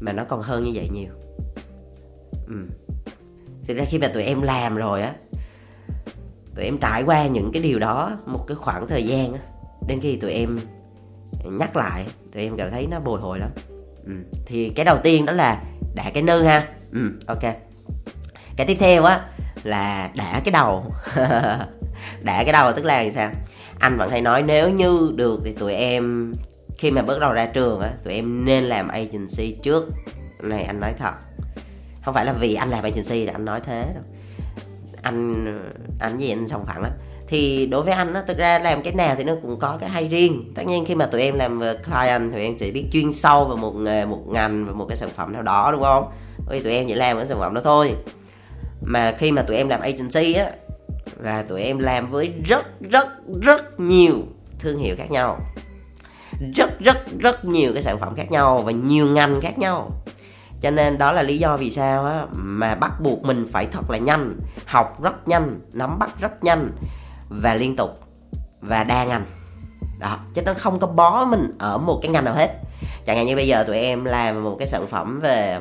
mà 0.01 0.13
nó 0.13 0.25
còn 0.25 0.43
hơn 0.43 0.65
như 0.65 0.71
vậy 0.75 0.89
nhiều 0.93 1.13
ừ. 2.47 2.55
thực 3.67 3.77
ra 3.77 3.85
khi 3.89 3.99
mà 3.99 4.09
tụi 4.09 4.23
em 4.23 4.43
làm 4.43 4.77
rồi 4.77 5.03
á 5.03 5.15
tụi 6.61 6.64
em 6.67 6.79
trải 6.79 7.02
qua 7.02 7.26
những 7.26 7.50
cái 7.52 7.62
điều 7.62 7.79
đó 7.79 8.19
một 8.26 8.45
cái 8.49 8.55
khoảng 8.55 8.87
thời 8.88 9.05
gian 9.05 9.33
đến 9.88 10.00
khi 10.02 10.17
tụi 10.17 10.33
em 10.33 10.61
nhắc 11.45 11.76
lại, 11.76 12.07
tụi 12.33 12.43
em 12.43 12.57
cảm 12.57 12.71
thấy 12.71 12.87
nó 12.87 13.00
bồi 13.00 13.21
hồi 13.21 13.38
lắm. 13.38 13.50
Ừ. 14.05 14.12
thì 14.47 14.71
cái 14.71 14.85
đầu 14.85 14.99
tiên 15.02 15.26
đó 15.26 15.33
là 15.33 15.62
đã 15.95 16.11
cái 16.14 16.23
nơ 16.23 16.43
ha. 16.43 16.69
Ừ 16.93 17.12
ok. 17.26 17.43
Cái 18.57 18.67
tiếp 18.67 18.76
theo 18.81 19.05
á 19.05 19.21
là 19.62 20.11
đã 20.17 20.40
cái 20.45 20.52
đầu. 20.52 20.95
Đã 22.23 22.45
cái 22.45 22.52
đầu 22.52 22.73
tức 22.73 22.85
là 22.85 23.02
làm 23.02 23.11
sao? 23.11 23.31
Anh 23.79 23.97
vẫn 23.97 24.11
hay 24.11 24.21
nói 24.21 24.43
nếu 24.43 24.71
như 24.71 25.12
được 25.17 25.40
thì 25.45 25.52
tụi 25.52 25.75
em, 25.75 26.35
khi 26.79 26.90
mà 26.90 27.02
bước 27.02 27.21
đầu 27.21 27.33
ra 27.33 27.47
trường 27.47 27.81
á, 27.81 27.90
tụi 28.05 28.14
em 28.14 28.45
nên 28.45 28.64
làm 28.64 28.88
agency 28.88 29.57
trước. 29.62 29.88
Này, 30.43 30.62
anh 30.62 30.81
nói 30.81 30.93
thật. 30.99 31.12
Không 32.05 32.14
phải 32.14 32.25
là 32.25 32.33
vì 32.33 32.55
anh 32.55 32.71
làm 32.71 32.85
agency 32.85 33.25
là 33.25 33.33
anh 33.33 33.45
nói 33.45 33.61
thế 33.61 33.87
đâu 33.95 34.02
anh 35.02 35.47
anh 36.00 36.19
gì 36.19 36.30
anh 36.30 36.49
sòng 36.49 36.66
phẳng 36.66 36.83
lắm 36.83 36.92
thì 37.30 37.66
đối 37.66 37.83
với 37.83 37.95
anh 37.95 38.14
á, 38.14 38.23
thực 38.26 38.38
ra 38.38 38.59
làm 38.59 38.83
cái 38.83 38.92
nào 38.92 39.14
thì 39.19 39.25
nó 39.25 39.35
cũng 39.42 39.59
có 39.59 39.76
cái 39.80 39.88
hay 39.88 40.09
riêng. 40.09 40.52
Tất 40.54 40.62
nhiên 40.66 40.85
khi 40.85 40.95
mà 40.95 41.07
tụi 41.07 41.23
em 41.23 41.35
làm 41.35 41.61
ờ, 41.61 41.78
client 41.85 42.33
thì 42.35 42.42
em 42.42 42.57
chỉ 42.57 42.71
biết 42.71 42.85
chuyên 42.92 43.12
sâu 43.12 43.45
vào 43.45 43.57
một 43.57 43.73
nghề, 43.73 44.04
một 44.04 44.23
ngành 44.28 44.66
và 44.66 44.73
một 44.73 44.87
cái 44.88 44.97
sản 44.97 45.11
phẩm 45.16 45.33
nào 45.33 45.42
đó, 45.42 45.73
đúng 45.73 45.83
không? 45.83 46.11
Vì 46.49 46.62
tụi 46.62 46.73
em 46.73 46.88
chỉ 46.88 46.95
làm 46.95 47.16
cái 47.16 47.26
sản 47.26 47.38
phẩm 47.38 47.54
đó 47.54 47.61
thôi. 47.64 47.95
Mà 48.83 49.12
khi 49.19 49.33
mà 49.33 49.42
tụi 49.42 49.57
em 49.57 49.69
làm 49.69 49.80
agency 49.80 50.33
á, 50.33 50.50
là 51.21 51.42
tụi 51.42 51.62
em 51.62 51.78
làm 51.78 52.09
với 52.09 52.33
rất 52.45 52.66
rất 52.80 53.09
rất 53.42 53.80
nhiều 53.80 54.14
thương 54.59 54.78
hiệu 54.78 54.95
khác 54.99 55.11
nhau. 55.11 55.40
Rất 56.57 56.80
rất 56.80 56.99
rất 57.19 57.45
nhiều 57.45 57.73
cái 57.73 57.83
sản 57.83 57.99
phẩm 57.99 58.14
khác 58.16 58.30
nhau 58.30 58.62
và 58.62 58.73
nhiều 58.73 59.07
ngành 59.07 59.40
khác 59.40 59.59
nhau 59.59 59.90
cho 60.61 60.71
nên 60.71 60.99
đó 60.99 61.12
là 61.12 61.23
lý 61.23 61.38
do 61.38 61.57
vì 61.57 61.71
sao 61.71 62.05
á, 62.05 62.26
mà 62.33 62.75
bắt 62.75 63.00
buộc 63.00 63.23
mình 63.23 63.47
phải 63.52 63.67
thật 63.67 63.90
là 63.90 63.99
nhanh, 63.99 64.37
học 64.67 65.02
rất 65.02 65.29
nhanh, 65.29 65.61
nắm 65.73 65.99
bắt 65.99 66.11
rất 66.21 66.45
nhanh 66.45 66.71
và 67.29 67.55
liên 67.55 67.76
tục 67.76 68.00
và 68.61 68.85
đa 68.85 69.05
ngành. 69.05 69.25
Đó, 69.99 70.19
chứ 70.35 70.43
nó 70.43 70.55
không 70.55 70.79
có 70.79 70.87
bó 70.87 71.25
mình 71.25 71.57
ở 71.59 71.79
một 71.79 71.99
cái 72.02 72.11
ngành 72.11 72.25
nào 72.25 72.35
hết. 72.35 72.50
Chẳng 73.07 73.17
hạn 73.17 73.26
như 73.26 73.37
bây 73.37 73.47
giờ 73.47 73.64
tụi 73.64 73.79
em 73.79 74.05
làm 74.05 74.45
một 74.45 74.57
cái 74.59 74.69
sản 74.69 74.87
phẩm 74.87 75.21
về, 75.21 75.61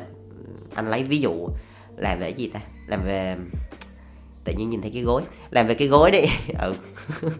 anh 0.74 0.90
lấy 0.90 1.02
ví 1.02 1.18
dụ, 1.18 1.48
làm 1.96 2.18
về 2.20 2.30
gì 2.30 2.50
ta? 2.54 2.60
Làm 2.86 3.00
về, 3.04 3.36
tự 4.44 4.52
nhiên 4.52 4.70
nhìn 4.70 4.82
thấy 4.82 4.90
cái 4.94 5.02
gối. 5.02 5.22
Làm 5.50 5.66
về 5.66 5.74
cái 5.74 5.88
gối 5.88 6.10
đi. 6.10 6.20
Ừ. 6.58 6.74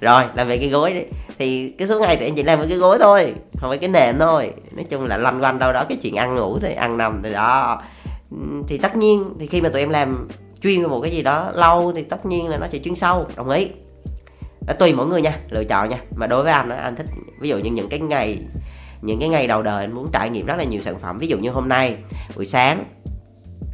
Rồi, 0.00 0.24
làm 0.34 0.48
về 0.48 0.58
cái 0.58 0.68
gối 0.68 0.92
đi 0.92 1.02
thì 1.38 1.74
cái 1.78 1.88
số 1.88 2.00
ngày 2.00 2.16
tụi 2.16 2.24
em 2.24 2.34
chỉ 2.34 2.42
làm 2.42 2.58
với 2.58 2.68
cái 2.68 2.78
gối 2.78 2.98
thôi 3.00 3.34
không 3.60 3.70
phải 3.70 3.78
cái 3.78 3.88
nệm 3.88 4.18
thôi. 4.18 4.52
Nói 4.72 4.84
chung 4.84 5.06
là 5.06 5.16
lanh 5.16 5.42
quanh 5.42 5.58
đâu 5.58 5.72
đó 5.72 5.84
cái 5.88 5.98
chuyện 6.02 6.14
ăn 6.16 6.34
ngủ 6.34 6.58
thì 6.58 6.74
ăn 6.74 6.96
nằm 6.96 7.20
thì 7.22 7.32
đó. 7.32 7.82
Thì 8.68 8.78
tất 8.78 8.96
nhiên 8.96 9.34
thì 9.40 9.46
khi 9.46 9.60
mà 9.60 9.68
tụi 9.68 9.82
em 9.82 9.90
làm 9.90 10.28
chuyên 10.62 10.82
về 10.82 10.88
một 10.88 11.00
cái 11.00 11.10
gì 11.10 11.22
đó 11.22 11.50
lâu 11.54 11.92
thì 11.96 12.02
tất 12.02 12.26
nhiên 12.26 12.48
là 12.48 12.58
nó 12.58 12.66
sẽ 12.72 12.78
chuyên 12.78 12.94
sâu 12.94 13.26
đồng 13.36 13.50
ý. 13.50 13.68
Đó, 14.66 14.74
tùy 14.78 14.92
mỗi 14.92 15.06
người 15.06 15.22
nha 15.22 15.38
lựa 15.50 15.64
chọn 15.64 15.88
nha. 15.88 15.98
Mà 16.16 16.26
đối 16.26 16.44
với 16.44 16.52
anh 16.52 16.68
anh 16.68 16.96
thích 16.96 17.06
ví 17.40 17.48
dụ 17.48 17.58
như 17.58 17.70
những 17.70 17.88
cái 17.88 18.00
ngày 18.00 18.38
những 19.02 19.20
cái 19.20 19.28
ngày 19.28 19.46
đầu 19.46 19.62
đời 19.62 19.84
anh 19.84 19.94
muốn 19.94 20.08
trải 20.12 20.30
nghiệm 20.30 20.46
rất 20.46 20.56
là 20.58 20.64
nhiều 20.64 20.80
sản 20.80 20.98
phẩm. 20.98 21.18
Ví 21.18 21.26
dụ 21.26 21.38
như 21.38 21.50
hôm 21.50 21.68
nay 21.68 21.96
buổi 22.36 22.46
sáng 22.46 22.84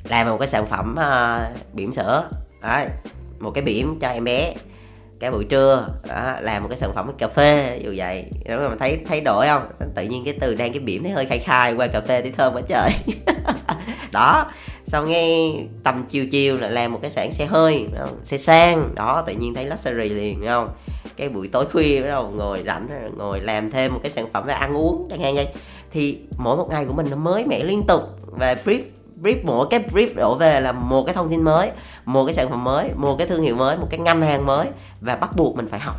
làm 0.09 0.29
một 0.29 0.37
cái 0.39 0.49
sản 0.49 0.67
phẩm 0.67 0.97
uh, 0.99 1.57
bỉm 1.73 1.93
sữa 1.93 2.29
đấy, 2.63 2.87
một 3.39 3.51
cái 3.51 3.65
bỉm 3.65 3.99
cho 4.01 4.09
em 4.09 4.25
bé 4.25 4.55
cái 5.25 5.31
buổi 5.31 5.45
trưa 5.45 5.89
đó, 6.09 6.35
làm 6.41 6.63
một 6.63 6.69
cái 6.69 6.79
sản 6.79 6.95
phẩm 6.95 7.11
cà 7.19 7.29
phê 7.29 7.81
dù 7.85 7.95
vậy. 7.97 8.25
Nếu 8.45 8.59
mà 8.59 8.77
thấy 8.79 8.99
thấy 9.09 9.21
đổi 9.21 9.47
không? 9.47 9.63
Tự 9.95 10.03
nhiên 10.03 10.25
cái 10.25 10.35
từ 10.41 10.55
đang 10.55 10.73
cái 10.73 10.81
biển 10.81 11.03
thấy 11.03 11.13
hơi 11.13 11.27
khai 11.27 11.39
khai 11.39 11.75
qua 11.75 11.87
cà 11.87 12.01
phê 12.01 12.23
thấy 12.23 12.33
thơm 12.33 12.55
quá 12.55 12.63
trời. 12.69 12.91
Đó 14.13 14.53
sau 14.87 15.07
nghe 15.07 15.53
tầm 15.85 16.05
chiều 16.09 16.27
chiều 16.27 16.57
là 16.59 16.69
làm 16.69 16.93
một 16.93 16.99
cái 17.03 17.11
sản 17.11 17.33
xe 17.33 17.47
hơi 17.47 17.87
xe 18.25 18.37
sang 18.37 18.95
đó 18.95 19.23
tự 19.27 19.33
nhiên 19.33 19.55
thấy 19.55 19.65
luxury 19.65 20.09
liền 20.09 20.41
đúng 20.41 20.49
không? 20.49 20.69
Cái 21.17 21.29
buổi 21.29 21.49
tối 21.49 21.67
khuya 21.73 22.03
bắt 22.03 22.09
đầu 22.09 22.33
ngồi 22.37 22.63
rảnh 22.67 22.89
ngồi 23.17 23.41
làm 23.41 23.71
thêm 23.71 23.93
một 23.93 24.01
cái 24.03 24.11
sản 24.11 24.27
phẩm 24.33 24.45
về 24.47 24.55
ăn 24.55 24.77
uống 24.77 25.07
chẳng 25.11 25.21
hạn 25.21 25.35
vậy. 25.35 25.49
Thì 25.91 26.19
mỗi 26.39 26.57
một 26.57 26.69
ngày 26.71 26.85
của 26.85 26.93
mình 26.93 27.07
nó 27.11 27.17
mới 27.17 27.45
mẻ 27.45 27.65
liên 27.65 27.83
tục. 27.89 28.03
Và 28.27 28.57
brief 28.65 28.81
brief, 29.25 29.37
mỗi 29.45 29.67
cái 29.71 29.81
brief 29.93 30.15
đổ 30.15 30.35
về 30.35 30.61
là 30.61 30.73
một 30.73 31.03
cái 31.07 31.15
thông 31.15 31.31
tin 31.31 31.43
mới, 31.43 31.71
một 32.05 32.25
cái 32.27 32.35
sản 32.35 32.51
phẩm 32.51 32.65
mới, 32.65 32.91
một 32.97 33.17
cái 33.19 33.27
thương 33.27 33.43
hiệu 33.43 33.57
mới, 33.57 33.77
một 33.77 33.87
cái 33.91 34.01
ngành 34.01 34.23
hàng 34.23 34.47
mới 34.47 34.69
và 35.01 35.17
bắt 35.17 35.37
buộc 35.37 35.57
mình 35.57 35.69
phải 35.69 35.81
học. 35.81 35.97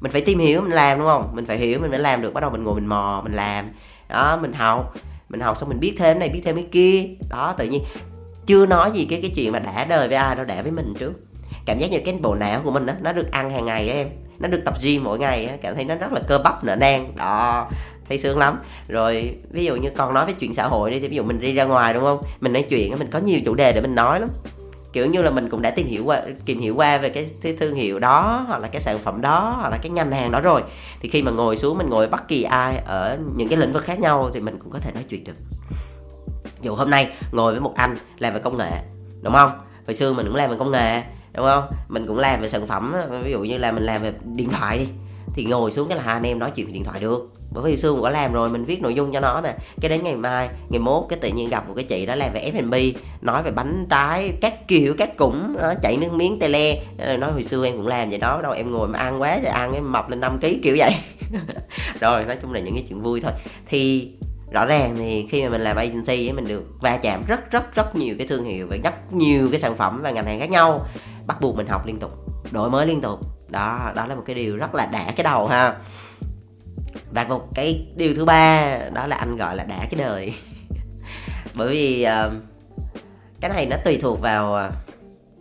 Mình 0.00 0.12
phải 0.12 0.20
tìm 0.20 0.38
hiểu, 0.38 0.60
mình 0.60 0.72
làm, 0.72 0.98
đúng 0.98 1.06
không? 1.06 1.30
Mình 1.34 1.46
phải 1.46 1.58
hiểu, 1.58 1.80
mình 1.80 1.90
mới 1.90 2.00
làm 2.00 2.22
được. 2.22 2.34
Bắt 2.34 2.40
đầu 2.40 2.50
mình 2.50 2.64
ngồi 2.64 2.74
mình 2.74 2.86
mò, 2.86 3.20
mình 3.24 3.32
làm. 3.32 3.70
Đó, 4.08 4.38
mình 4.42 4.52
học 4.52 4.94
mình 5.28 5.40
học 5.40 5.56
xong 5.56 5.68
mình 5.68 5.80
biết 5.80 5.94
thêm 5.98 6.18
này, 6.18 6.28
biết 6.28 6.42
thêm 6.44 6.56
cái 6.56 6.66
kia. 6.72 7.06
Đó, 7.30 7.54
tự 7.58 7.64
nhiên 7.64 7.84
chưa 8.46 8.66
nói 8.66 8.90
gì 8.90 9.06
cái 9.10 9.18
cái 9.22 9.30
chuyện 9.34 9.52
mà 9.52 9.58
đã 9.58 9.84
đời 9.84 10.08
với 10.08 10.16
ai 10.16 10.36
đâu, 10.36 10.44
đã 10.44 10.62
với 10.62 10.72
mình 10.72 10.94
trước. 10.98 11.12
Cảm 11.66 11.78
giác 11.78 11.90
như 11.90 12.00
cái 12.04 12.18
bộ 12.22 12.34
não 12.34 12.60
của 12.64 12.70
mình 12.70 12.86
đó 12.86 12.92
nó 13.02 13.12
được 13.12 13.30
ăn 13.30 13.50
hàng 13.50 13.64
ngày 13.64 13.88
em. 13.88 14.08
Nó 14.38 14.48
được 14.48 14.60
tập 14.64 14.74
gym 14.82 15.04
mỗi 15.04 15.18
ngày 15.18 15.46
á, 15.46 15.56
cảm 15.62 15.74
thấy 15.74 15.84
nó 15.84 15.94
rất 15.94 16.12
là 16.12 16.20
cơ 16.26 16.38
bắp, 16.38 16.64
nở 16.64 16.76
nang. 16.76 17.16
Đó 17.16 17.68
thấy 18.08 18.18
sướng 18.18 18.38
lắm. 18.38 18.58
Rồi 18.88 19.36
ví 19.50 19.64
dụ 19.64 19.76
như 19.76 19.90
còn 19.96 20.14
nói 20.14 20.26
về 20.26 20.32
chuyện 20.32 20.54
xã 20.54 20.66
hội 20.66 20.90
đi 20.90 21.00
thì 21.00 21.08
ví 21.08 21.16
dụ 21.16 21.22
mình 21.22 21.40
đi 21.40 21.52
ra 21.52 21.64
ngoài 21.64 21.94
đúng 21.94 22.02
không? 22.02 22.22
Mình 22.40 22.52
nói 22.52 22.62
chuyện 22.62 22.98
mình 22.98 23.10
có 23.10 23.18
nhiều 23.18 23.40
chủ 23.44 23.54
đề 23.54 23.72
để 23.72 23.80
mình 23.80 23.94
nói 23.94 24.20
lắm. 24.20 24.28
Kiểu 24.92 25.06
như 25.06 25.22
là 25.22 25.30
mình 25.30 25.48
cũng 25.50 25.62
đã 25.62 25.70
tìm 25.70 25.86
hiểu 25.86 26.04
qua 26.04 26.22
tìm 26.44 26.60
hiểu 26.60 26.74
qua 26.76 26.98
về 26.98 27.08
cái, 27.08 27.30
cái 27.40 27.56
thương 27.60 27.74
hiệu 27.74 27.98
đó 27.98 28.44
hoặc 28.48 28.58
là 28.58 28.68
cái 28.68 28.80
sản 28.80 28.98
phẩm 28.98 29.20
đó 29.20 29.56
hoặc 29.60 29.68
là 29.68 29.78
cái 29.82 29.90
ngành 29.90 30.12
hàng 30.12 30.30
đó 30.30 30.40
rồi. 30.40 30.62
Thì 31.00 31.08
khi 31.08 31.22
mà 31.22 31.30
ngồi 31.30 31.56
xuống 31.56 31.78
mình 31.78 31.90
ngồi 31.90 32.06
bất 32.06 32.28
kỳ 32.28 32.42
ai 32.42 32.76
ở 32.86 33.18
những 33.36 33.48
cái 33.48 33.58
lĩnh 33.58 33.72
vực 33.72 33.84
khác 33.84 34.00
nhau 34.00 34.30
thì 34.34 34.40
mình 34.40 34.58
cũng 34.58 34.70
có 34.70 34.78
thể 34.78 34.90
nói 34.94 35.02
chuyện 35.08 35.24
được. 35.24 35.34
Dù 36.62 36.74
hôm 36.74 36.90
nay 36.90 37.12
ngồi 37.32 37.52
với 37.52 37.60
một 37.60 37.72
anh 37.76 37.98
làm 38.18 38.34
về 38.34 38.40
công 38.40 38.56
nghệ 38.56 38.70
đúng 39.22 39.32
không? 39.32 39.50
Hồi 39.86 39.94
xưa 39.94 40.12
mình 40.12 40.26
cũng 40.26 40.36
làm 40.36 40.50
về 40.50 40.56
công 40.58 40.70
nghệ 40.70 41.02
đúng 41.34 41.46
không? 41.46 41.64
Mình 41.88 42.06
cũng 42.06 42.18
làm 42.18 42.40
về 42.40 42.48
sản 42.48 42.66
phẩm 42.66 42.94
ví 43.24 43.30
dụ 43.32 43.40
như 43.40 43.58
là 43.58 43.72
mình 43.72 43.82
làm 43.82 44.02
về 44.02 44.12
điện 44.24 44.48
thoại 44.50 44.78
đi. 44.78 44.86
Thì 45.34 45.44
ngồi 45.44 45.72
xuống 45.72 45.88
cái 45.88 45.96
là 45.96 46.02
hai 46.04 46.14
anh 46.14 46.22
em 46.22 46.38
nói 46.38 46.50
chuyện 46.54 46.66
về 46.66 46.72
điện 46.72 46.84
thoại 46.84 47.00
được 47.00 47.33
bởi 47.54 47.64
vì 47.64 47.76
xưa 47.76 47.92
mình 47.92 48.02
có 48.02 48.10
làm 48.10 48.32
rồi 48.32 48.48
mình 48.48 48.64
viết 48.64 48.82
nội 48.82 48.94
dung 48.94 49.12
cho 49.12 49.20
nó 49.20 49.40
mà. 49.40 49.54
Cái 49.80 49.88
đến 49.88 50.04
ngày 50.04 50.16
mai 50.16 50.48
ngày 50.68 50.78
mốt 50.78 51.04
cái 51.08 51.18
tự 51.18 51.28
nhiên 51.28 51.48
gặp 51.48 51.68
một 51.68 51.74
cái 51.76 51.84
chị 51.84 52.06
đó 52.06 52.14
làm 52.14 52.32
về 52.32 52.52
F&B 52.54 52.74
nói 53.22 53.42
về 53.42 53.50
bánh 53.50 53.86
trái 53.90 54.32
các 54.40 54.68
kiểu 54.68 54.94
các 54.98 55.16
cũng 55.16 55.56
đó, 55.60 55.74
chạy 55.82 55.96
nước 55.96 56.12
miếng 56.12 56.38
tele. 56.38 56.76
Ờ, 56.98 57.16
nói 57.16 57.32
hồi 57.32 57.42
xưa 57.42 57.64
em 57.64 57.76
cũng 57.76 57.86
làm 57.86 58.10
vậy 58.10 58.18
đó 58.18 58.40
đâu 58.42 58.52
em 58.52 58.72
ngồi 58.72 58.88
mà 58.88 58.98
ăn 58.98 59.22
quá 59.22 59.36
rồi 59.36 59.52
ăn 59.52 59.72
em 59.72 59.92
mập 59.92 60.10
lên 60.10 60.20
5 60.20 60.38
kg 60.40 60.46
kiểu 60.62 60.76
vậy. 60.78 60.96
Rồi 62.00 62.24
nói 62.24 62.36
chung 62.42 62.52
là 62.52 62.60
những 62.60 62.74
cái 62.74 62.84
chuyện 62.88 63.02
vui 63.02 63.20
thôi. 63.20 63.32
Thì 63.66 64.10
rõ 64.50 64.66
ràng 64.66 64.94
thì 64.98 65.26
khi 65.30 65.42
mà 65.42 65.48
mình 65.48 65.60
làm 65.60 65.76
agency 65.76 66.32
mình 66.32 66.48
được 66.48 66.64
va 66.80 66.96
chạm 66.96 67.22
rất 67.28 67.50
rất 67.50 67.74
rất 67.74 67.96
nhiều 67.96 68.14
cái 68.18 68.26
thương 68.26 68.44
hiệu 68.44 68.66
và 68.70 68.76
rất 68.84 69.12
nhiều 69.12 69.48
cái 69.50 69.60
sản 69.60 69.76
phẩm 69.76 70.00
và 70.02 70.10
ngành 70.10 70.26
hàng 70.26 70.40
khác 70.40 70.50
nhau. 70.50 70.86
Bắt 71.26 71.40
buộc 71.40 71.56
mình 71.56 71.66
học 71.66 71.86
liên 71.86 71.98
tục 71.98 72.10
đổi 72.50 72.70
mới 72.70 72.86
liên 72.86 73.00
tục. 73.00 73.20
Đó 73.48 73.92
đó 73.94 74.06
là 74.06 74.14
một 74.14 74.22
cái 74.26 74.36
điều 74.36 74.56
rất 74.56 74.74
là 74.74 74.86
đã 74.86 75.12
cái 75.16 75.24
đầu 75.24 75.46
ha 75.46 75.74
và 77.14 77.24
một 77.24 77.54
cái 77.54 77.86
điều 77.96 78.14
thứ 78.14 78.24
ba 78.24 78.78
đó 78.92 79.06
là 79.06 79.16
anh 79.16 79.36
gọi 79.36 79.56
là 79.56 79.64
đã 79.64 79.86
cái 79.90 79.94
đời. 79.98 80.34
Bởi 81.54 81.68
vì 81.68 82.06
uh, 82.26 82.32
cái 83.40 83.50
này 83.50 83.66
nó 83.66 83.76
tùy 83.84 83.98
thuộc 84.00 84.20
vào 84.20 84.54
ờ, 84.54 84.70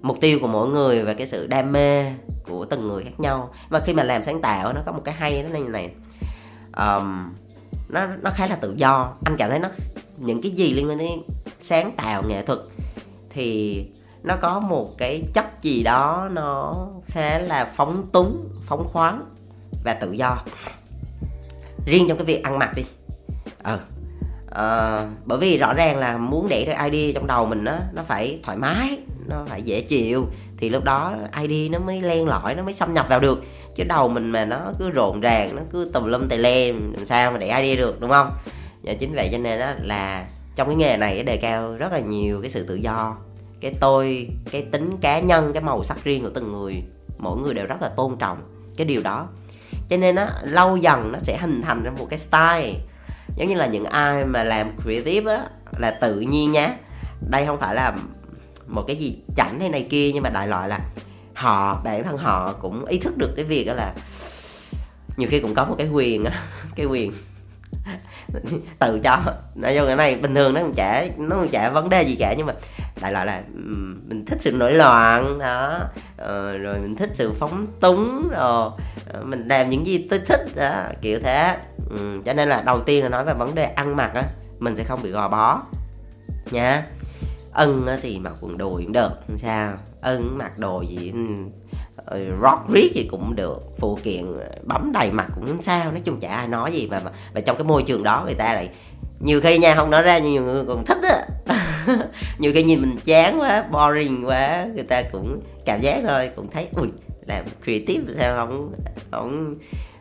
mục 0.01 0.17
tiêu 0.21 0.39
của 0.41 0.47
mỗi 0.47 0.69
người 0.69 1.03
và 1.03 1.13
cái 1.13 1.27
sự 1.27 1.47
đam 1.47 1.71
mê 1.71 2.13
của 2.47 2.65
từng 2.65 2.87
người 2.87 3.03
khác 3.03 3.19
nhau. 3.19 3.53
Mà 3.69 3.79
khi 3.79 3.93
mà 3.93 4.03
làm 4.03 4.23
sáng 4.23 4.41
tạo 4.41 4.73
nó 4.73 4.81
có 4.85 4.91
một 4.91 5.01
cái 5.03 5.15
hay 5.15 5.43
nó 5.43 5.59
như 5.59 5.69
này. 5.69 5.89
Um, 6.77 7.33
nó 7.89 8.07
nó 8.21 8.31
khá 8.33 8.47
là 8.47 8.55
tự 8.55 8.73
do. 8.77 9.13
Anh 9.25 9.35
cảm 9.37 9.49
thấy 9.49 9.59
nó 9.59 9.69
những 10.17 10.41
cái 10.41 10.51
gì 10.51 10.73
liên 10.73 10.89
quan 10.89 10.97
đến 10.97 11.21
sáng 11.59 11.91
tạo 11.91 12.23
nghệ 12.27 12.45
thuật 12.45 12.59
thì 13.29 13.79
nó 14.23 14.35
có 14.35 14.59
một 14.59 14.97
cái 14.97 15.23
chất 15.33 15.45
gì 15.61 15.83
đó 15.83 16.29
nó 16.31 16.75
khá 17.05 17.39
là 17.39 17.65
phóng 17.65 18.09
túng 18.11 18.49
phóng 18.65 18.83
khoáng 18.83 19.25
và 19.83 19.93
tự 19.93 20.11
do. 20.11 20.37
riêng 21.85 22.05
trong 22.07 22.17
cái 22.17 22.25
việc 22.25 22.43
ăn 22.43 22.59
mặc 22.59 22.71
đi. 22.75 22.83
Ừ. 23.63 23.77
Ờ 24.49 24.99
à, 24.99 25.07
bởi 25.25 25.39
vì 25.39 25.57
rõ 25.57 25.73
ràng 25.73 25.97
là 25.97 26.17
muốn 26.17 26.47
để 26.49 26.65
ra 26.65 26.87
ID 26.91 27.15
trong 27.15 27.27
đầu 27.27 27.45
mình 27.45 27.63
nó 27.63 27.73
nó 27.93 28.03
phải 28.03 28.39
thoải 28.43 28.57
mái 28.57 28.97
nó 29.27 29.45
phải 29.49 29.61
dễ 29.61 29.81
chịu 29.81 30.25
thì 30.57 30.69
lúc 30.69 30.83
đó 30.83 31.15
ID 31.41 31.71
nó 31.71 31.79
mới 31.79 32.01
len 32.01 32.27
lỏi 32.27 32.55
nó 32.55 32.63
mới 32.63 32.73
xâm 32.73 32.93
nhập 32.93 33.05
vào 33.09 33.19
được. 33.19 33.43
Chứ 33.75 33.83
đầu 33.83 34.09
mình 34.09 34.29
mà 34.29 34.45
nó 34.45 34.71
cứ 34.79 34.89
rộn 34.89 35.21
ràng 35.21 35.55
nó 35.55 35.61
cứ 35.71 35.89
tùm 35.93 36.05
lum 36.05 36.27
tè 36.27 36.37
lem 36.37 36.93
làm 36.93 37.05
sao 37.05 37.31
mà 37.31 37.37
để 37.37 37.61
ID 37.61 37.79
được 37.79 38.01
đúng 38.01 38.09
không? 38.09 38.31
Và 38.83 38.93
chính 38.93 39.15
vậy 39.15 39.29
cho 39.31 39.37
nên 39.37 39.59
đó 39.59 39.71
là 39.81 40.25
trong 40.55 40.67
cái 40.67 40.75
nghề 40.75 40.97
này 40.97 41.23
đề 41.23 41.37
cao 41.37 41.73
rất 41.73 41.91
là 41.91 41.99
nhiều 41.99 42.41
cái 42.41 42.49
sự 42.49 42.65
tự 42.67 42.75
do. 42.75 43.17
Cái 43.61 43.73
tôi 43.79 44.27
cái 44.51 44.61
tính 44.61 44.97
cá 45.01 45.19
nhân 45.19 45.53
cái 45.53 45.63
màu 45.63 45.83
sắc 45.83 46.03
riêng 46.03 46.23
của 46.23 46.29
từng 46.29 46.51
người 46.51 46.83
mỗi 47.17 47.37
người 47.37 47.53
đều 47.53 47.65
rất 47.65 47.81
là 47.81 47.89
tôn 47.89 48.17
trọng 48.19 48.37
cái 48.77 48.85
điều 48.85 49.01
đó 49.01 49.27
cho 49.93 49.97
nên 49.97 50.15
nó 50.15 50.27
lâu 50.43 50.77
dần 50.77 51.11
nó 51.11 51.19
sẽ 51.19 51.37
hình 51.37 51.61
thành 51.61 51.83
ra 51.83 51.91
một 51.91 52.07
cái 52.09 52.19
style. 52.19 52.73
Giống 53.35 53.47
như 53.47 53.55
là 53.55 53.65
những 53.65 53.85
ai 53.85 54.25
mà 54.25 54.43
làm 54.43 54.71
creative 54.83 55.33
á, 55.33 55.43
là 55.77 55.91
tự 55.91 56.19
nhiên 56.19 56.51
nhá. 56.51 56.73
Đây 57.29 57.45
không 57.45 57.59
phải 57.59 57.75
là 57.75 57.93
một 58.67 58.83
cái 58.87 58.95
gì 58.95 59.17
chảnh 59.35 59.59
hay 59.59 59.69
này 59.69 59.87
kia, 59.89 60.11
nhưng 60.13 60.23
mà 60.23 60.29
đại 60.29 60.47
loại 60.47 60.69
là 60.69 60.79
họ, 61.33 61.81
bản 61.83 62.03
thân 62.03 62.17
họ 62.17 62.53
cũng 62.53 62.85
ý 62.85 62.97
thức 62.99 63.17
được 63.17 63.33
cái 63.35 63.45
việc 63.45 63.63
đó 63.67 63.73
là 63.73 63.93
nhiều 65.17 65.29
khi 65.31 65.39
cũng 65.39 65.53
có 65.53 65.65
một 65.65 65.75
cái 65.77 65.87
quyền 65.87 66.25
á, 66.25 66.31
cái 66.75 66.85
quyền 66.85 67.11
tự 68.79 68.99
cho. 69.03 69.19
Nói 69.55 69.75
chung 69.77 69.87
cái 69.87 69.95
này 69.95 70.15
bình 70.15 70.35
thường 70.35 70.53
nó 70.53 70.61
cũng 70.61 70.73
chả, 70.73 71.05
nó 71.17 71.35
cũng 71.35 71.49
chả 71.49 71.69
vấn 71.69 71.89
đề 71.89 72.03
gì 72.03 72.15
cả, 72.19 72.33
nhưng 72.37 72.47
mà 72.47 72.53
đại 73.03 73.11
loại 73.11 73.25
là 73.25 73.41
mình 74.07 74.25
thích 74.25 74.41
sự 74.41 74.51
nổi 74.51 74.73
loạn 74.73 75.39
đó. 75.39 75.79
Ờ, 76.17 76.57
rồi 76.57 76.79
mình 76.79 76.95
thích 76.95 77.09
sự 77.13 77.33
phóng 77.33 77.65
túng 77.79 78.29
rồi 78.29 78.69
ờ, 79.13 79.23
mình 79.23 79.47
làm 79.47 79.69
những 79.69 79.87
gì 79.87 80.07
tôi 80.09 80.19
thích 80.19 80.55
đó 80.55 80.83
kiểu 81.01 81.19
thế. 81.23 81.57
Ừ, 81.89 82.21
cho 82.25 82.33
nên 82.33 82.49
là 82.49 82.61
đầu 82.65 82.79
tiên 82.79 83.03
là 83.03 83.09
nói 83.09 83.25
về 83.25 83.33
vấn 83.33 83.55
đề 83.55 83.63
ăn 83.63 83.95
mặc 83.95 84.11
á 84.15 84.23
mình 84.59 84.75
sẽ 84.75 84.83
không 84.83 85.03
bị 85.03 85.09
gò 85.09 85.29
bó 85.29 85.61
nha. 86.51 86.83
Ân 87.51 87.87
thì 88.01 88.19
mặc 88.19 88.33
quần 88.41 88.57
đùi 88.57 88.83
cũng 88.83 88.93
được 88.93 89.11
sao. 89.37 89.73
Ân 90.01 90.37
mặc 90.37 90.59
đồ 90.59 90.81
gì 90.81 91.13
ờ, 92.05 92.19
rock 92.41 92.69
riết 92.73 92.91
gì 92.95 93.07
cũng 93.11 93.35
được. 93.35 93.59
Phụ 93.79 93.99
kiện 94.03 94.39
ờ, 94.39 94.49
bấm 94.63 94.91
đầy 94.91 95.11
mặt 95.11 95.27
cũng 95.35 95.47
không 95.47 95.61
sao. 95.61 95.91
Nói 95.91 96.01
chung 96.05 96.19
chả 96.19 96.35
ai 96.35 96.47
nói 96.47 96.71
gì 96.71 96.87
mà 96.87 97.01
và 97.33 97.41
trong 97.41 97.57
cái 97.57 97.63
môi 97.63 97.83
trường 97.83 98.03
đó 98.03 98.23
người 98.25 98.35
ta 98.35 98.53
lại 98.53 98.69
nhiều 99.19 99.41
khi 99.41 99.57
nha 99.57 99.75
không 99.75 99.91
nói 99.91 100.01
ra 100.01 100.17
nhưng 100.17 100.31
nhiều 100.31 100.43
người 100.43 100.63
còn 100.67 100.85
thích 100.85 100.97
á. 101.03 101.25
nhiều 102.37 102.51
khi 102.53 102.63
nhìn 102.63 102.81
mình 102.81 102.97
chán 103.05 103.39
quá 103.39 103.65
boring 103.71 104.27
quá 104.27 104.67
người 104.75 104.83
ta 104.83 105.01
cũng 105.11 105.41
cảm 105.65 105.81
giác 105.81 106.01
thôi 106.07 106.29
cũng 106.35 106.49
thấy 106.49 106.67
ui 106.75 106.87
làm 107.27 107.45
creative 107.63 108.13
sao 108.13 108.35
không 108.35 108.73
không 109.11 109.55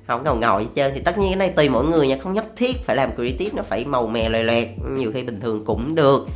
không 0.06 0.24
ngầu 0.24 0.36
ngầu 0.36 0.60
gì 0.60 0.66
chơi 0.74 0.90
thì 0.94 1.00
tất 1.00 1.18
nhiên 1.18 1.30
cái 1.30 1.36
này 1.36 1.48
tùy 1.48 1.68
mỗi 1.68 1.84
người 1.84 2.08
nha 2.08 2.16
không 2.20 2.32
nhất 2.32 2.44
thiết 2.56 2.86
phải 2.86 2.96
làm 2.96 3.14
creative 3.14 3.50
nó 3.54 3.62
phải 3.62 3.84
màu 3.84 4.06
mè 4.06 4.28
loè 4.28 4.42
loẹt 4.42 4.68
nhiều 4.90 5.12
khi 5.14 5.22
bình 5.22 5.40
thường 5.40 5.64
cũng 5.64 5.94
được. 5.94 6.26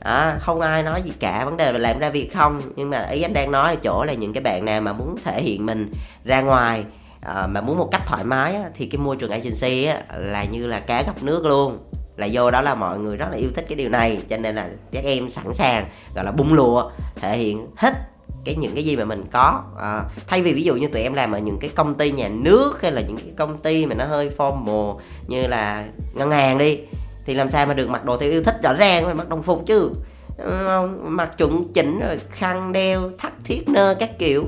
À, 0.00 0.38
không 0.40 0.60
ai 0.60 0.82
nói 0.82 1.02
gì 1.02 1.12
cả 1.20 1.44
vấn 1.44 1.56
đề 1.56 1.72
là 1.72 1.78
làm 1.78 1.98
ra 1.98 2.10
việc 2.10 2.34
không. 2.34 2.62
Nhưng 2.76 2.90
mà 2.90 3.06
ý 3.10 3.22
anh 3.22 3.32
đang 3.32 3.50
nói 3.50 3.70
ở 3.70 3.76
chỗ 3.76 4.04
là 4.04 4.12
những 4.12 4.32
cái 4.32 4.42
bạn 4.42 4.64
nào 4.64 4.80
mà 4.80 4.92
muốn 4.92 5.16
thể 5.24 5.42
hiện 5.42 5.66
mình 5.66 5.92
ra 6.24 6.40
ngoài 6.40 6.84
à, 7.20 7.46
mà 7.46 7.60
muốn 7.60 7.78
một 7.78 7.88
cách 7.92 8.02
thoải 8.06 8.24
mái 8.24 8.54
á, 8.54 8.64
thì 8.74 8.86
cái 8.86 8.98
môi 8.98 9.16
trường 9.16 9.30
agency 9.30 9.84
á, 9.84 10.02
là 10.18 10.44
như 10.44 10.66
là 10.66 10.80
cá 10.80 11.02
gặp 11.02 11.22
nước 11.22 11.44
luôn 11.46 11.78
là 12.16 12.28
vô 12.32 12.50
đó 12.50 12.62
là 12.62 12.74
mọi 12.74 12.98
người 12.98 13.16
rất 13.16 13.26
là 13.30 13.36
yêu 13.36 13.50
thích 13.54 13.64
cái 13.68 13.76
điều 13.76 13.88
này 13.88 14.20
cho 14.28 14.36
nên 14.36 14.54
là 14.54 14.68
các 14.92 15.04
em 15.04 15.30
sẵn 15.30 15.54
sàng 15.54 15.84
gọi 16.14 16.24
là 16.24 16.32
bung 16.32 16.52
lùa 16.52 16.90
thể 17.20 17.38
hiện 17.38 17.66
hết 17.76 17.92
cái 18.44 18.54
những 18.54 18.74
cái 18.74 18.84
gì 18.84 18.96
mà 18.96 19.04
mình 19.04 19.24
có. 19.32 19.62
À, 19.80 20.02
thay 20.26 20.42
vì 20.42 20.52
ví 20.52 20.62
dụ 20.62 20.74
như 20.74 20.88
tụi 20.88 21.02
em 21.02 21.14
làm 21.14 21.32
ở 21.32 21.38
những 21.38 21.58
cái 21.58 21.70
công 21.74 21.94
ty 21.94 22.10
nhà 22.10 22.28
nước 22.28 22.82
hay 22.82 22.92
là 22.92 23.00
những 23.00 23.16
cái 23.16 23.32
công 23.36 23.58
ty 23.58 23.86
mà 23.86 23.94
nó 23.94 24.04
hơi 24.04 24.30
formal 24.36 24.98
như 25.26 25.46
là 25.46 25.84
ngân 26.14 26.30
hàng 26.30 26.58
đi 26.58 26.78
thì 27.26 27.34
làm 27.34 27.48
sao 27.48 27.66
mà 27.66 27.74
được 27.74 27.90
mặc 27.90 28.04
đồ 28.04 28.16
theo 28.16 28.30
yêu 28.30 28.42
thích 28.42 28.56
rõ 28.62 28.72
ràng 28.72 29.04
phải 29.04 29.14
mặc 29.14 29.28
đồng 29.28 29.42
phục 29.42 29.66
chứ? 29.66 29.90
Không 30.66 31.16
mặc 31.16 31.38
chuẩn 31.38 31.72
chỉnh 31.72 32.00
rồi 32.00 32.20
khăn 32.30 32.72
đeo 32.72 33.10
thắt 33.18 33.32
thiết 33.44 33.68
nơ 33.68 33.94
các 33.98 34.18
kiểu 34.18 34.44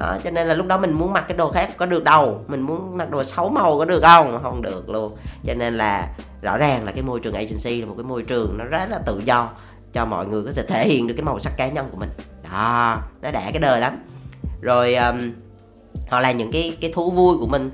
đó, 0.00 0.16
cho 0.24 0.30
nên 0.30 0.48
là 0.48 0.54
lúc 0.54 0.66
đó 0.66 0.78
mình 0.78 0.92
muốn 0.92 1.12
mặc 1.12 1.24
cái 1.28 1.36
đồ 1.36 1.50
khác 1.50 1.76
có 1.76 1.86
được 1.86 2.04
đâu. 2.04 2.44
Mình 2.48 2.60
muốn 2.60 2.96
mặc 2.96 3.10
đồ 3.10 3.24
xấu 3.24 3.48
màu 3.48 3.78
có 3.78 3.84
được 3.84 4.00
không? 4.02 4.40
Không 4.42 4.62
được 4.62 4.88
luôn. 4.88 5.16
Cho 5.44 5.54
nên 5.54 5.76
là 5.76 6.08
rõ 6.42 6.56
ràng 6.56 6.84
là 6.84 6.92
cái 6.92 7.02
môi 7.02 7.20
trường 7.20 7.34
agency 7.34 7.80
là 7.80 7.86
một 7.86 7.94
cái 7.96 8.04
môi 8.04 8.22
trường 8.22 8.58
nó 8.58 8.64
rất 8.64 8.90
là 8.90 8.98
tự 9.06 9.22
do 9.24 9.50
cho 9.92 10.04
mọi 10.04 10.26
người 10.26 10.44
có 10.44 10.50
thể 10.54 10.62
thể 10.62 10.88
hiện 10.88 11.06
được 11.06 11.14
cái 11.16 11.24
màu 11.24 11.38
sắc 11.38 11.56
cá 11.56 11.68
nhân 11.68 11.88
của 11.90 11.96
mình. 11.96 12.10
Đó 12.50 12.98
nó 13.22 13.30
đã 13.30 13.40
cái 13.40 13.60
đời 13.60 13.80
lắm. 13.80 14.04
Rồi 14.60 14.94
um, 14.94 15.32
hoặc 16.10 16.20
là 16.20 16.32
những 16.32 16.52
cái 16.52 16.76
cái 16.80 16.92
thú 16.94 17.10
vui 17.10 17.36
của 17.38 17.46
mình 17.46 17.70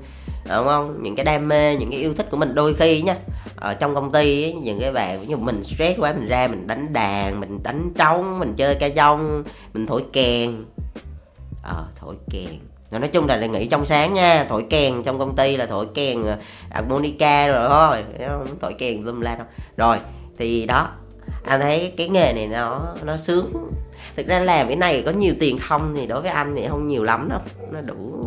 đúng 0.49 0.65
không? 0.65 1.03
Những 1.03 1.15
cái 1.15 1.25
đam 1.25 1.47
mê 1.47 1.75
những 1.75 1.91
cái 1.91 1.99
yêu 1.99 2.13
thích 2.13 2.27
của 2.31 2.37
mình 2.37 2.55
đôi 2.55 2.73
khi 2.73 3.01
nhá. 3.01 3.15
ở 3.55 3.73
trong 3.73 3.95
công 3.95 4.11
ty 4.11 4.43
ấy, 4.43 4.53
những 4.53 4.79
cái 4.79 4.91
bạn 4.91 5.21
ví 5.21 5.27
dụ 5.27 5.37
mình 5.37 5.63
stress 5.63 5.99
quá 5.99 6.13
mình 6.13 6.27
ra 6.27 6.47
mình 6.47 6.67
đánh 6.67 6.93
đàn 6.93 7.39
mình 7.39 7.63
đánh 7.63 7.93
trống 7.97 8.39
mình 8.39 8.53
chơi 8.55 8.75
ca 8.75 8.89
dông 8.95 9.43
mình 9.73 9.87
thổi 9.87 10.03
kèn 10.13 10.63
ờ 11.65 11.85
thổi 11.95 12.15
kèn. 12.31 12.49
Rồi 12.91 12.99
nói 12.99 13.09
chung 13.09 13.27
là 13.27 13.45
nghĩ 13.45 13.67
trong 13.67 13.85
sáng 13.85 14.13
nha, 14.13 14.45
thổi 14.49 14.65
kèn, 14.69 15.03
trong 15.03 15.19
công 15.19 15.35
ty 15.35 15.57
là 15.57 15.65
thổi 15.65 15.87
kèn 15.93 16.23
ờ, 16.23 16.37
harmonica 16.69 17.47
rồi 17.47 17.69
thôi 17.69 18.03
không? 18.27 18.47
Thổi 18.59 18.73
kèn 18.73 19.03
lum 19.03 19.21
la 19.21 19.35
đâu. 19.35 19.47
Rồi, 19.77 19.97
thì 20.37 20.65
đó, 20.65 20.89
anh 21.43 21.61
thấy 21.61 21.93
cái 21.97 22.09
nghề 22.09 22.33
này 22.33 22.47
nó 22.47 22.81
nó 23.03 23.17
sướng. 23.17 23.51
Thực 24.15 24.27
ra 24.27 24.39
làm 24.39 24.67
cái 24.67 24.75
này 24.75 25.03
có 25.05 25.11
nhiều 25.11 25.33
tiền 25.39 25.59
không 25.59 25.93
thì 25.95 26.07
đối 26.07 26.21
với 26.21 26.31
anh 26.31 26.55
thì 26.55 26.67
không 26.67 26.87
nhiều 26.87 27.03
lắm 27.03 27.29
đâu. 27.29 27.39
Nó 27.71 27.81
đủ. 27.81 28.25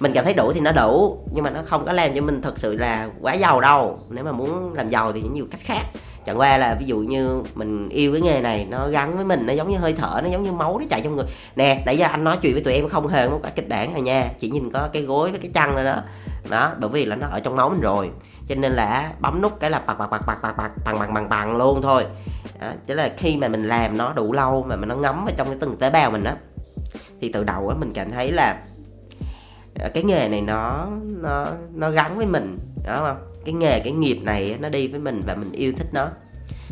Mình 0.00 0.12
cảm 0.14 0.24
thấy 0.24 0.34
đủ 0.34 0.52
thì 0.52 0.60
nó 0.60 0.72
đủ, 0.72 1.18
nhưng 1.34 1.44
mà 1.44 1.50
nó 1.50 1.60
không 1.64 1.84
có 1.84 1.92
làm 1.92 2.14
cho 2.14 2.22
mình 2.22 2.42
thật 2.42 2.58
sự 2.58 2.76
là 2.76 3.08
quá 3.20 3.34
giàu 3.34 3.60
đâu. 3.60 3.98
Nếu 4.08 4.24
mà 4.24 4.32
muốn 4.32 4.74
làm 4.74 4.88
giàu 4.88 5.12
thì 5.12 5.22
nhiều 5.22 5.46
cách 5.50 5.60
khác 5.64 5.82
chẳng 6.26 6.38
qua 6.38 6.58
là 6.58 6.76
ví 6.80 6.86
dụ 6.86 6.98
như 6.98 7.42
mình 7.54 7.88
yêu 7.88 8.12
cái 8.12 8.20
nghề 8.20 8.40
này 8.40 8.66
nó 8.70 8.88
gắn 8.88 9.16
với 9.16 9.24
mình 9.24 9.46
nó 9.46 9.52
giống 9.52 9.68
như 9.68 9.78
hơi 9.78 9.92
thở 9.92 10.20
nó 10.22 10.28
giống 10.28 10.42
như 10.42 10.52
máu 10.52 10.78
nó 10.78 10.84
chạy 10.90 11.00
trong 11.00 11.16
người. 11.16 11.26
Nè 11.56 11.82
nãy 11.86 11.98
giờ 11.98 12.06
anh 12.06 12.24
nói 12.24 12.38
chuyện 12.42 12.52
với 12.52 12.62
tụi 12.62 12.74
em 12.74 12.88
không 12.88 13.08
hề 13.08 13.28
có 13.28 13.38
cả 13.42 13.50
kịch 13.50 13.68
bản 13.68 13.92
rồi 13.92 14.02
nha 14.02 14.28
chỉ 14.38 14.50
nhìn 14.50 14.70
có 14.70 14.88
cái 14.92 15.02
gối 15.02 15.30
với 15.30 15.40
cái 15.40 15.50
chân 15.54 15.74
thôi 15.74 15.84
đó. 15.84 16.02
Đó 16.50 16.72
bởi 16.80 16.90
vì 16.90 17.04
là 17.04 17.16
nó 17.16 17.26
ở 17.26 17.40
trong 17.40 17.56
máu 17.56 17.70
mình 17.70 17.80
rồi. 17.80 18.10
Cho 18.48 18.54
nên 18.54 18.72
là 18.72 19.12
bấm 19.20 19.42
nút 19.42 19.60
cái 19.60 19.70
là 19.70 19.78
bạc 19.86 19.98
bạc 19.98 20.10
bạc 20.10 20.22
bạc 20.26 20.38
bạc 20.42 20.56
bạc 20.56 20.70
bằng 20.84 20.98
bằng 20.98 21.14
bằng 21.14 21.28
bằng 21.28 21.56
luôn 21.56 21.82
thôi. 21.82 22.06
Đó, 22.60 22.68
chứ 22.86 22.94
là 22.94 23.12
khi 23.16 23.36
mà 23.36 23.48
mình 23.48 23.62
làm 23.62 23.96
nó 23.96 24.12
đủ 24.12 24.32
lâu 24.32 24.64
mà 24.68 24.76
mình 24.76 24.88
nó 24.88 24.94
ngấm 24.94 25.24
vào 25.24 25.34
trong 25.36 25.46
cái 25.46 25.56
từng 25.60 25.76
tế 25.76 25.90
bào 25.90 26.10
mình 26.10 26.24
á 26.24 26.36
thì 27.20 27.30
từ 27.32 27.44
đầu 27.44 27.68
á 27.68 27.76
mình 27.78 27.92
cảm 27.94 28.10
thấy 28.10 28.32
là 28.32 28.56
ờ, 29.80 29.90
cái 29.94 30.02
nghề 30.04 30.28
này 30.28 30.40
nó 30.40 30.88
nó 31.22 31.46
nó 31.74 31.90
gắn 31.90 32.16
với 32.16 32.26
mình 32.26 32.58
đó 32.86 33.02
không? 33.06 33.33
Cái 33.44 33.54
nghề, 33.54 33.80
cái 33.80 33.92
nghiệp 33.92 34.18
này 34.22 34.56
nó 34.60 34.68
đi 34.68 34.88
với 34.88 35.00
mình 35.00 35.22
và 35.26 35.34
mình 35.34 35.52
yêu 35.52 35.72
thích 35.76 35.88
nó. 35.92 36.08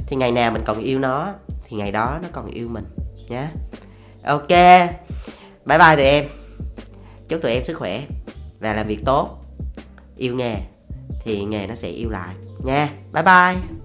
Thì 0.06 0.16
ngày 0.16 0.32
nào 0.32 0.50
mình 0.50 0.62
còn 0.66 0.80
yêu 0.80 0.98
nó, 0.98 1.35
thì 1.68 1.76
ngày 1.76 1.92
đó 1.92 2.18
nó 2.22 2.28
còn 2.32 2.46
yêu 2.46 2.68
mình 2.68 2.85
nhé 3.28 3.48
ok, 4.24 4.48
bye 5.66 5.78
bye 5.78 5.96
tụi 5.96 6.04
em. 6.04 6.24
Chúc 7.28 7.42
tụi 7.42 7.52
em 7.52 7.62
sức 7.62 7.74
khỏe 7.78 8.02
và 8.61 8.72
làm 8.72 8.87
việc 8.87 9.04
tốt. 9.04 9.38
Yêu 10.16 10.35
nghề, 10.35 10.56
thì 11.24 11.44
nghề 11.44 11.66
nó 11.66 11.74
sẽ 11.74 11.88
yêu 11.88 12.11
lại, 12.11 12.35
nha. 12.64 12.88
Bye 13.12 13.22
bye. 13.22 13.82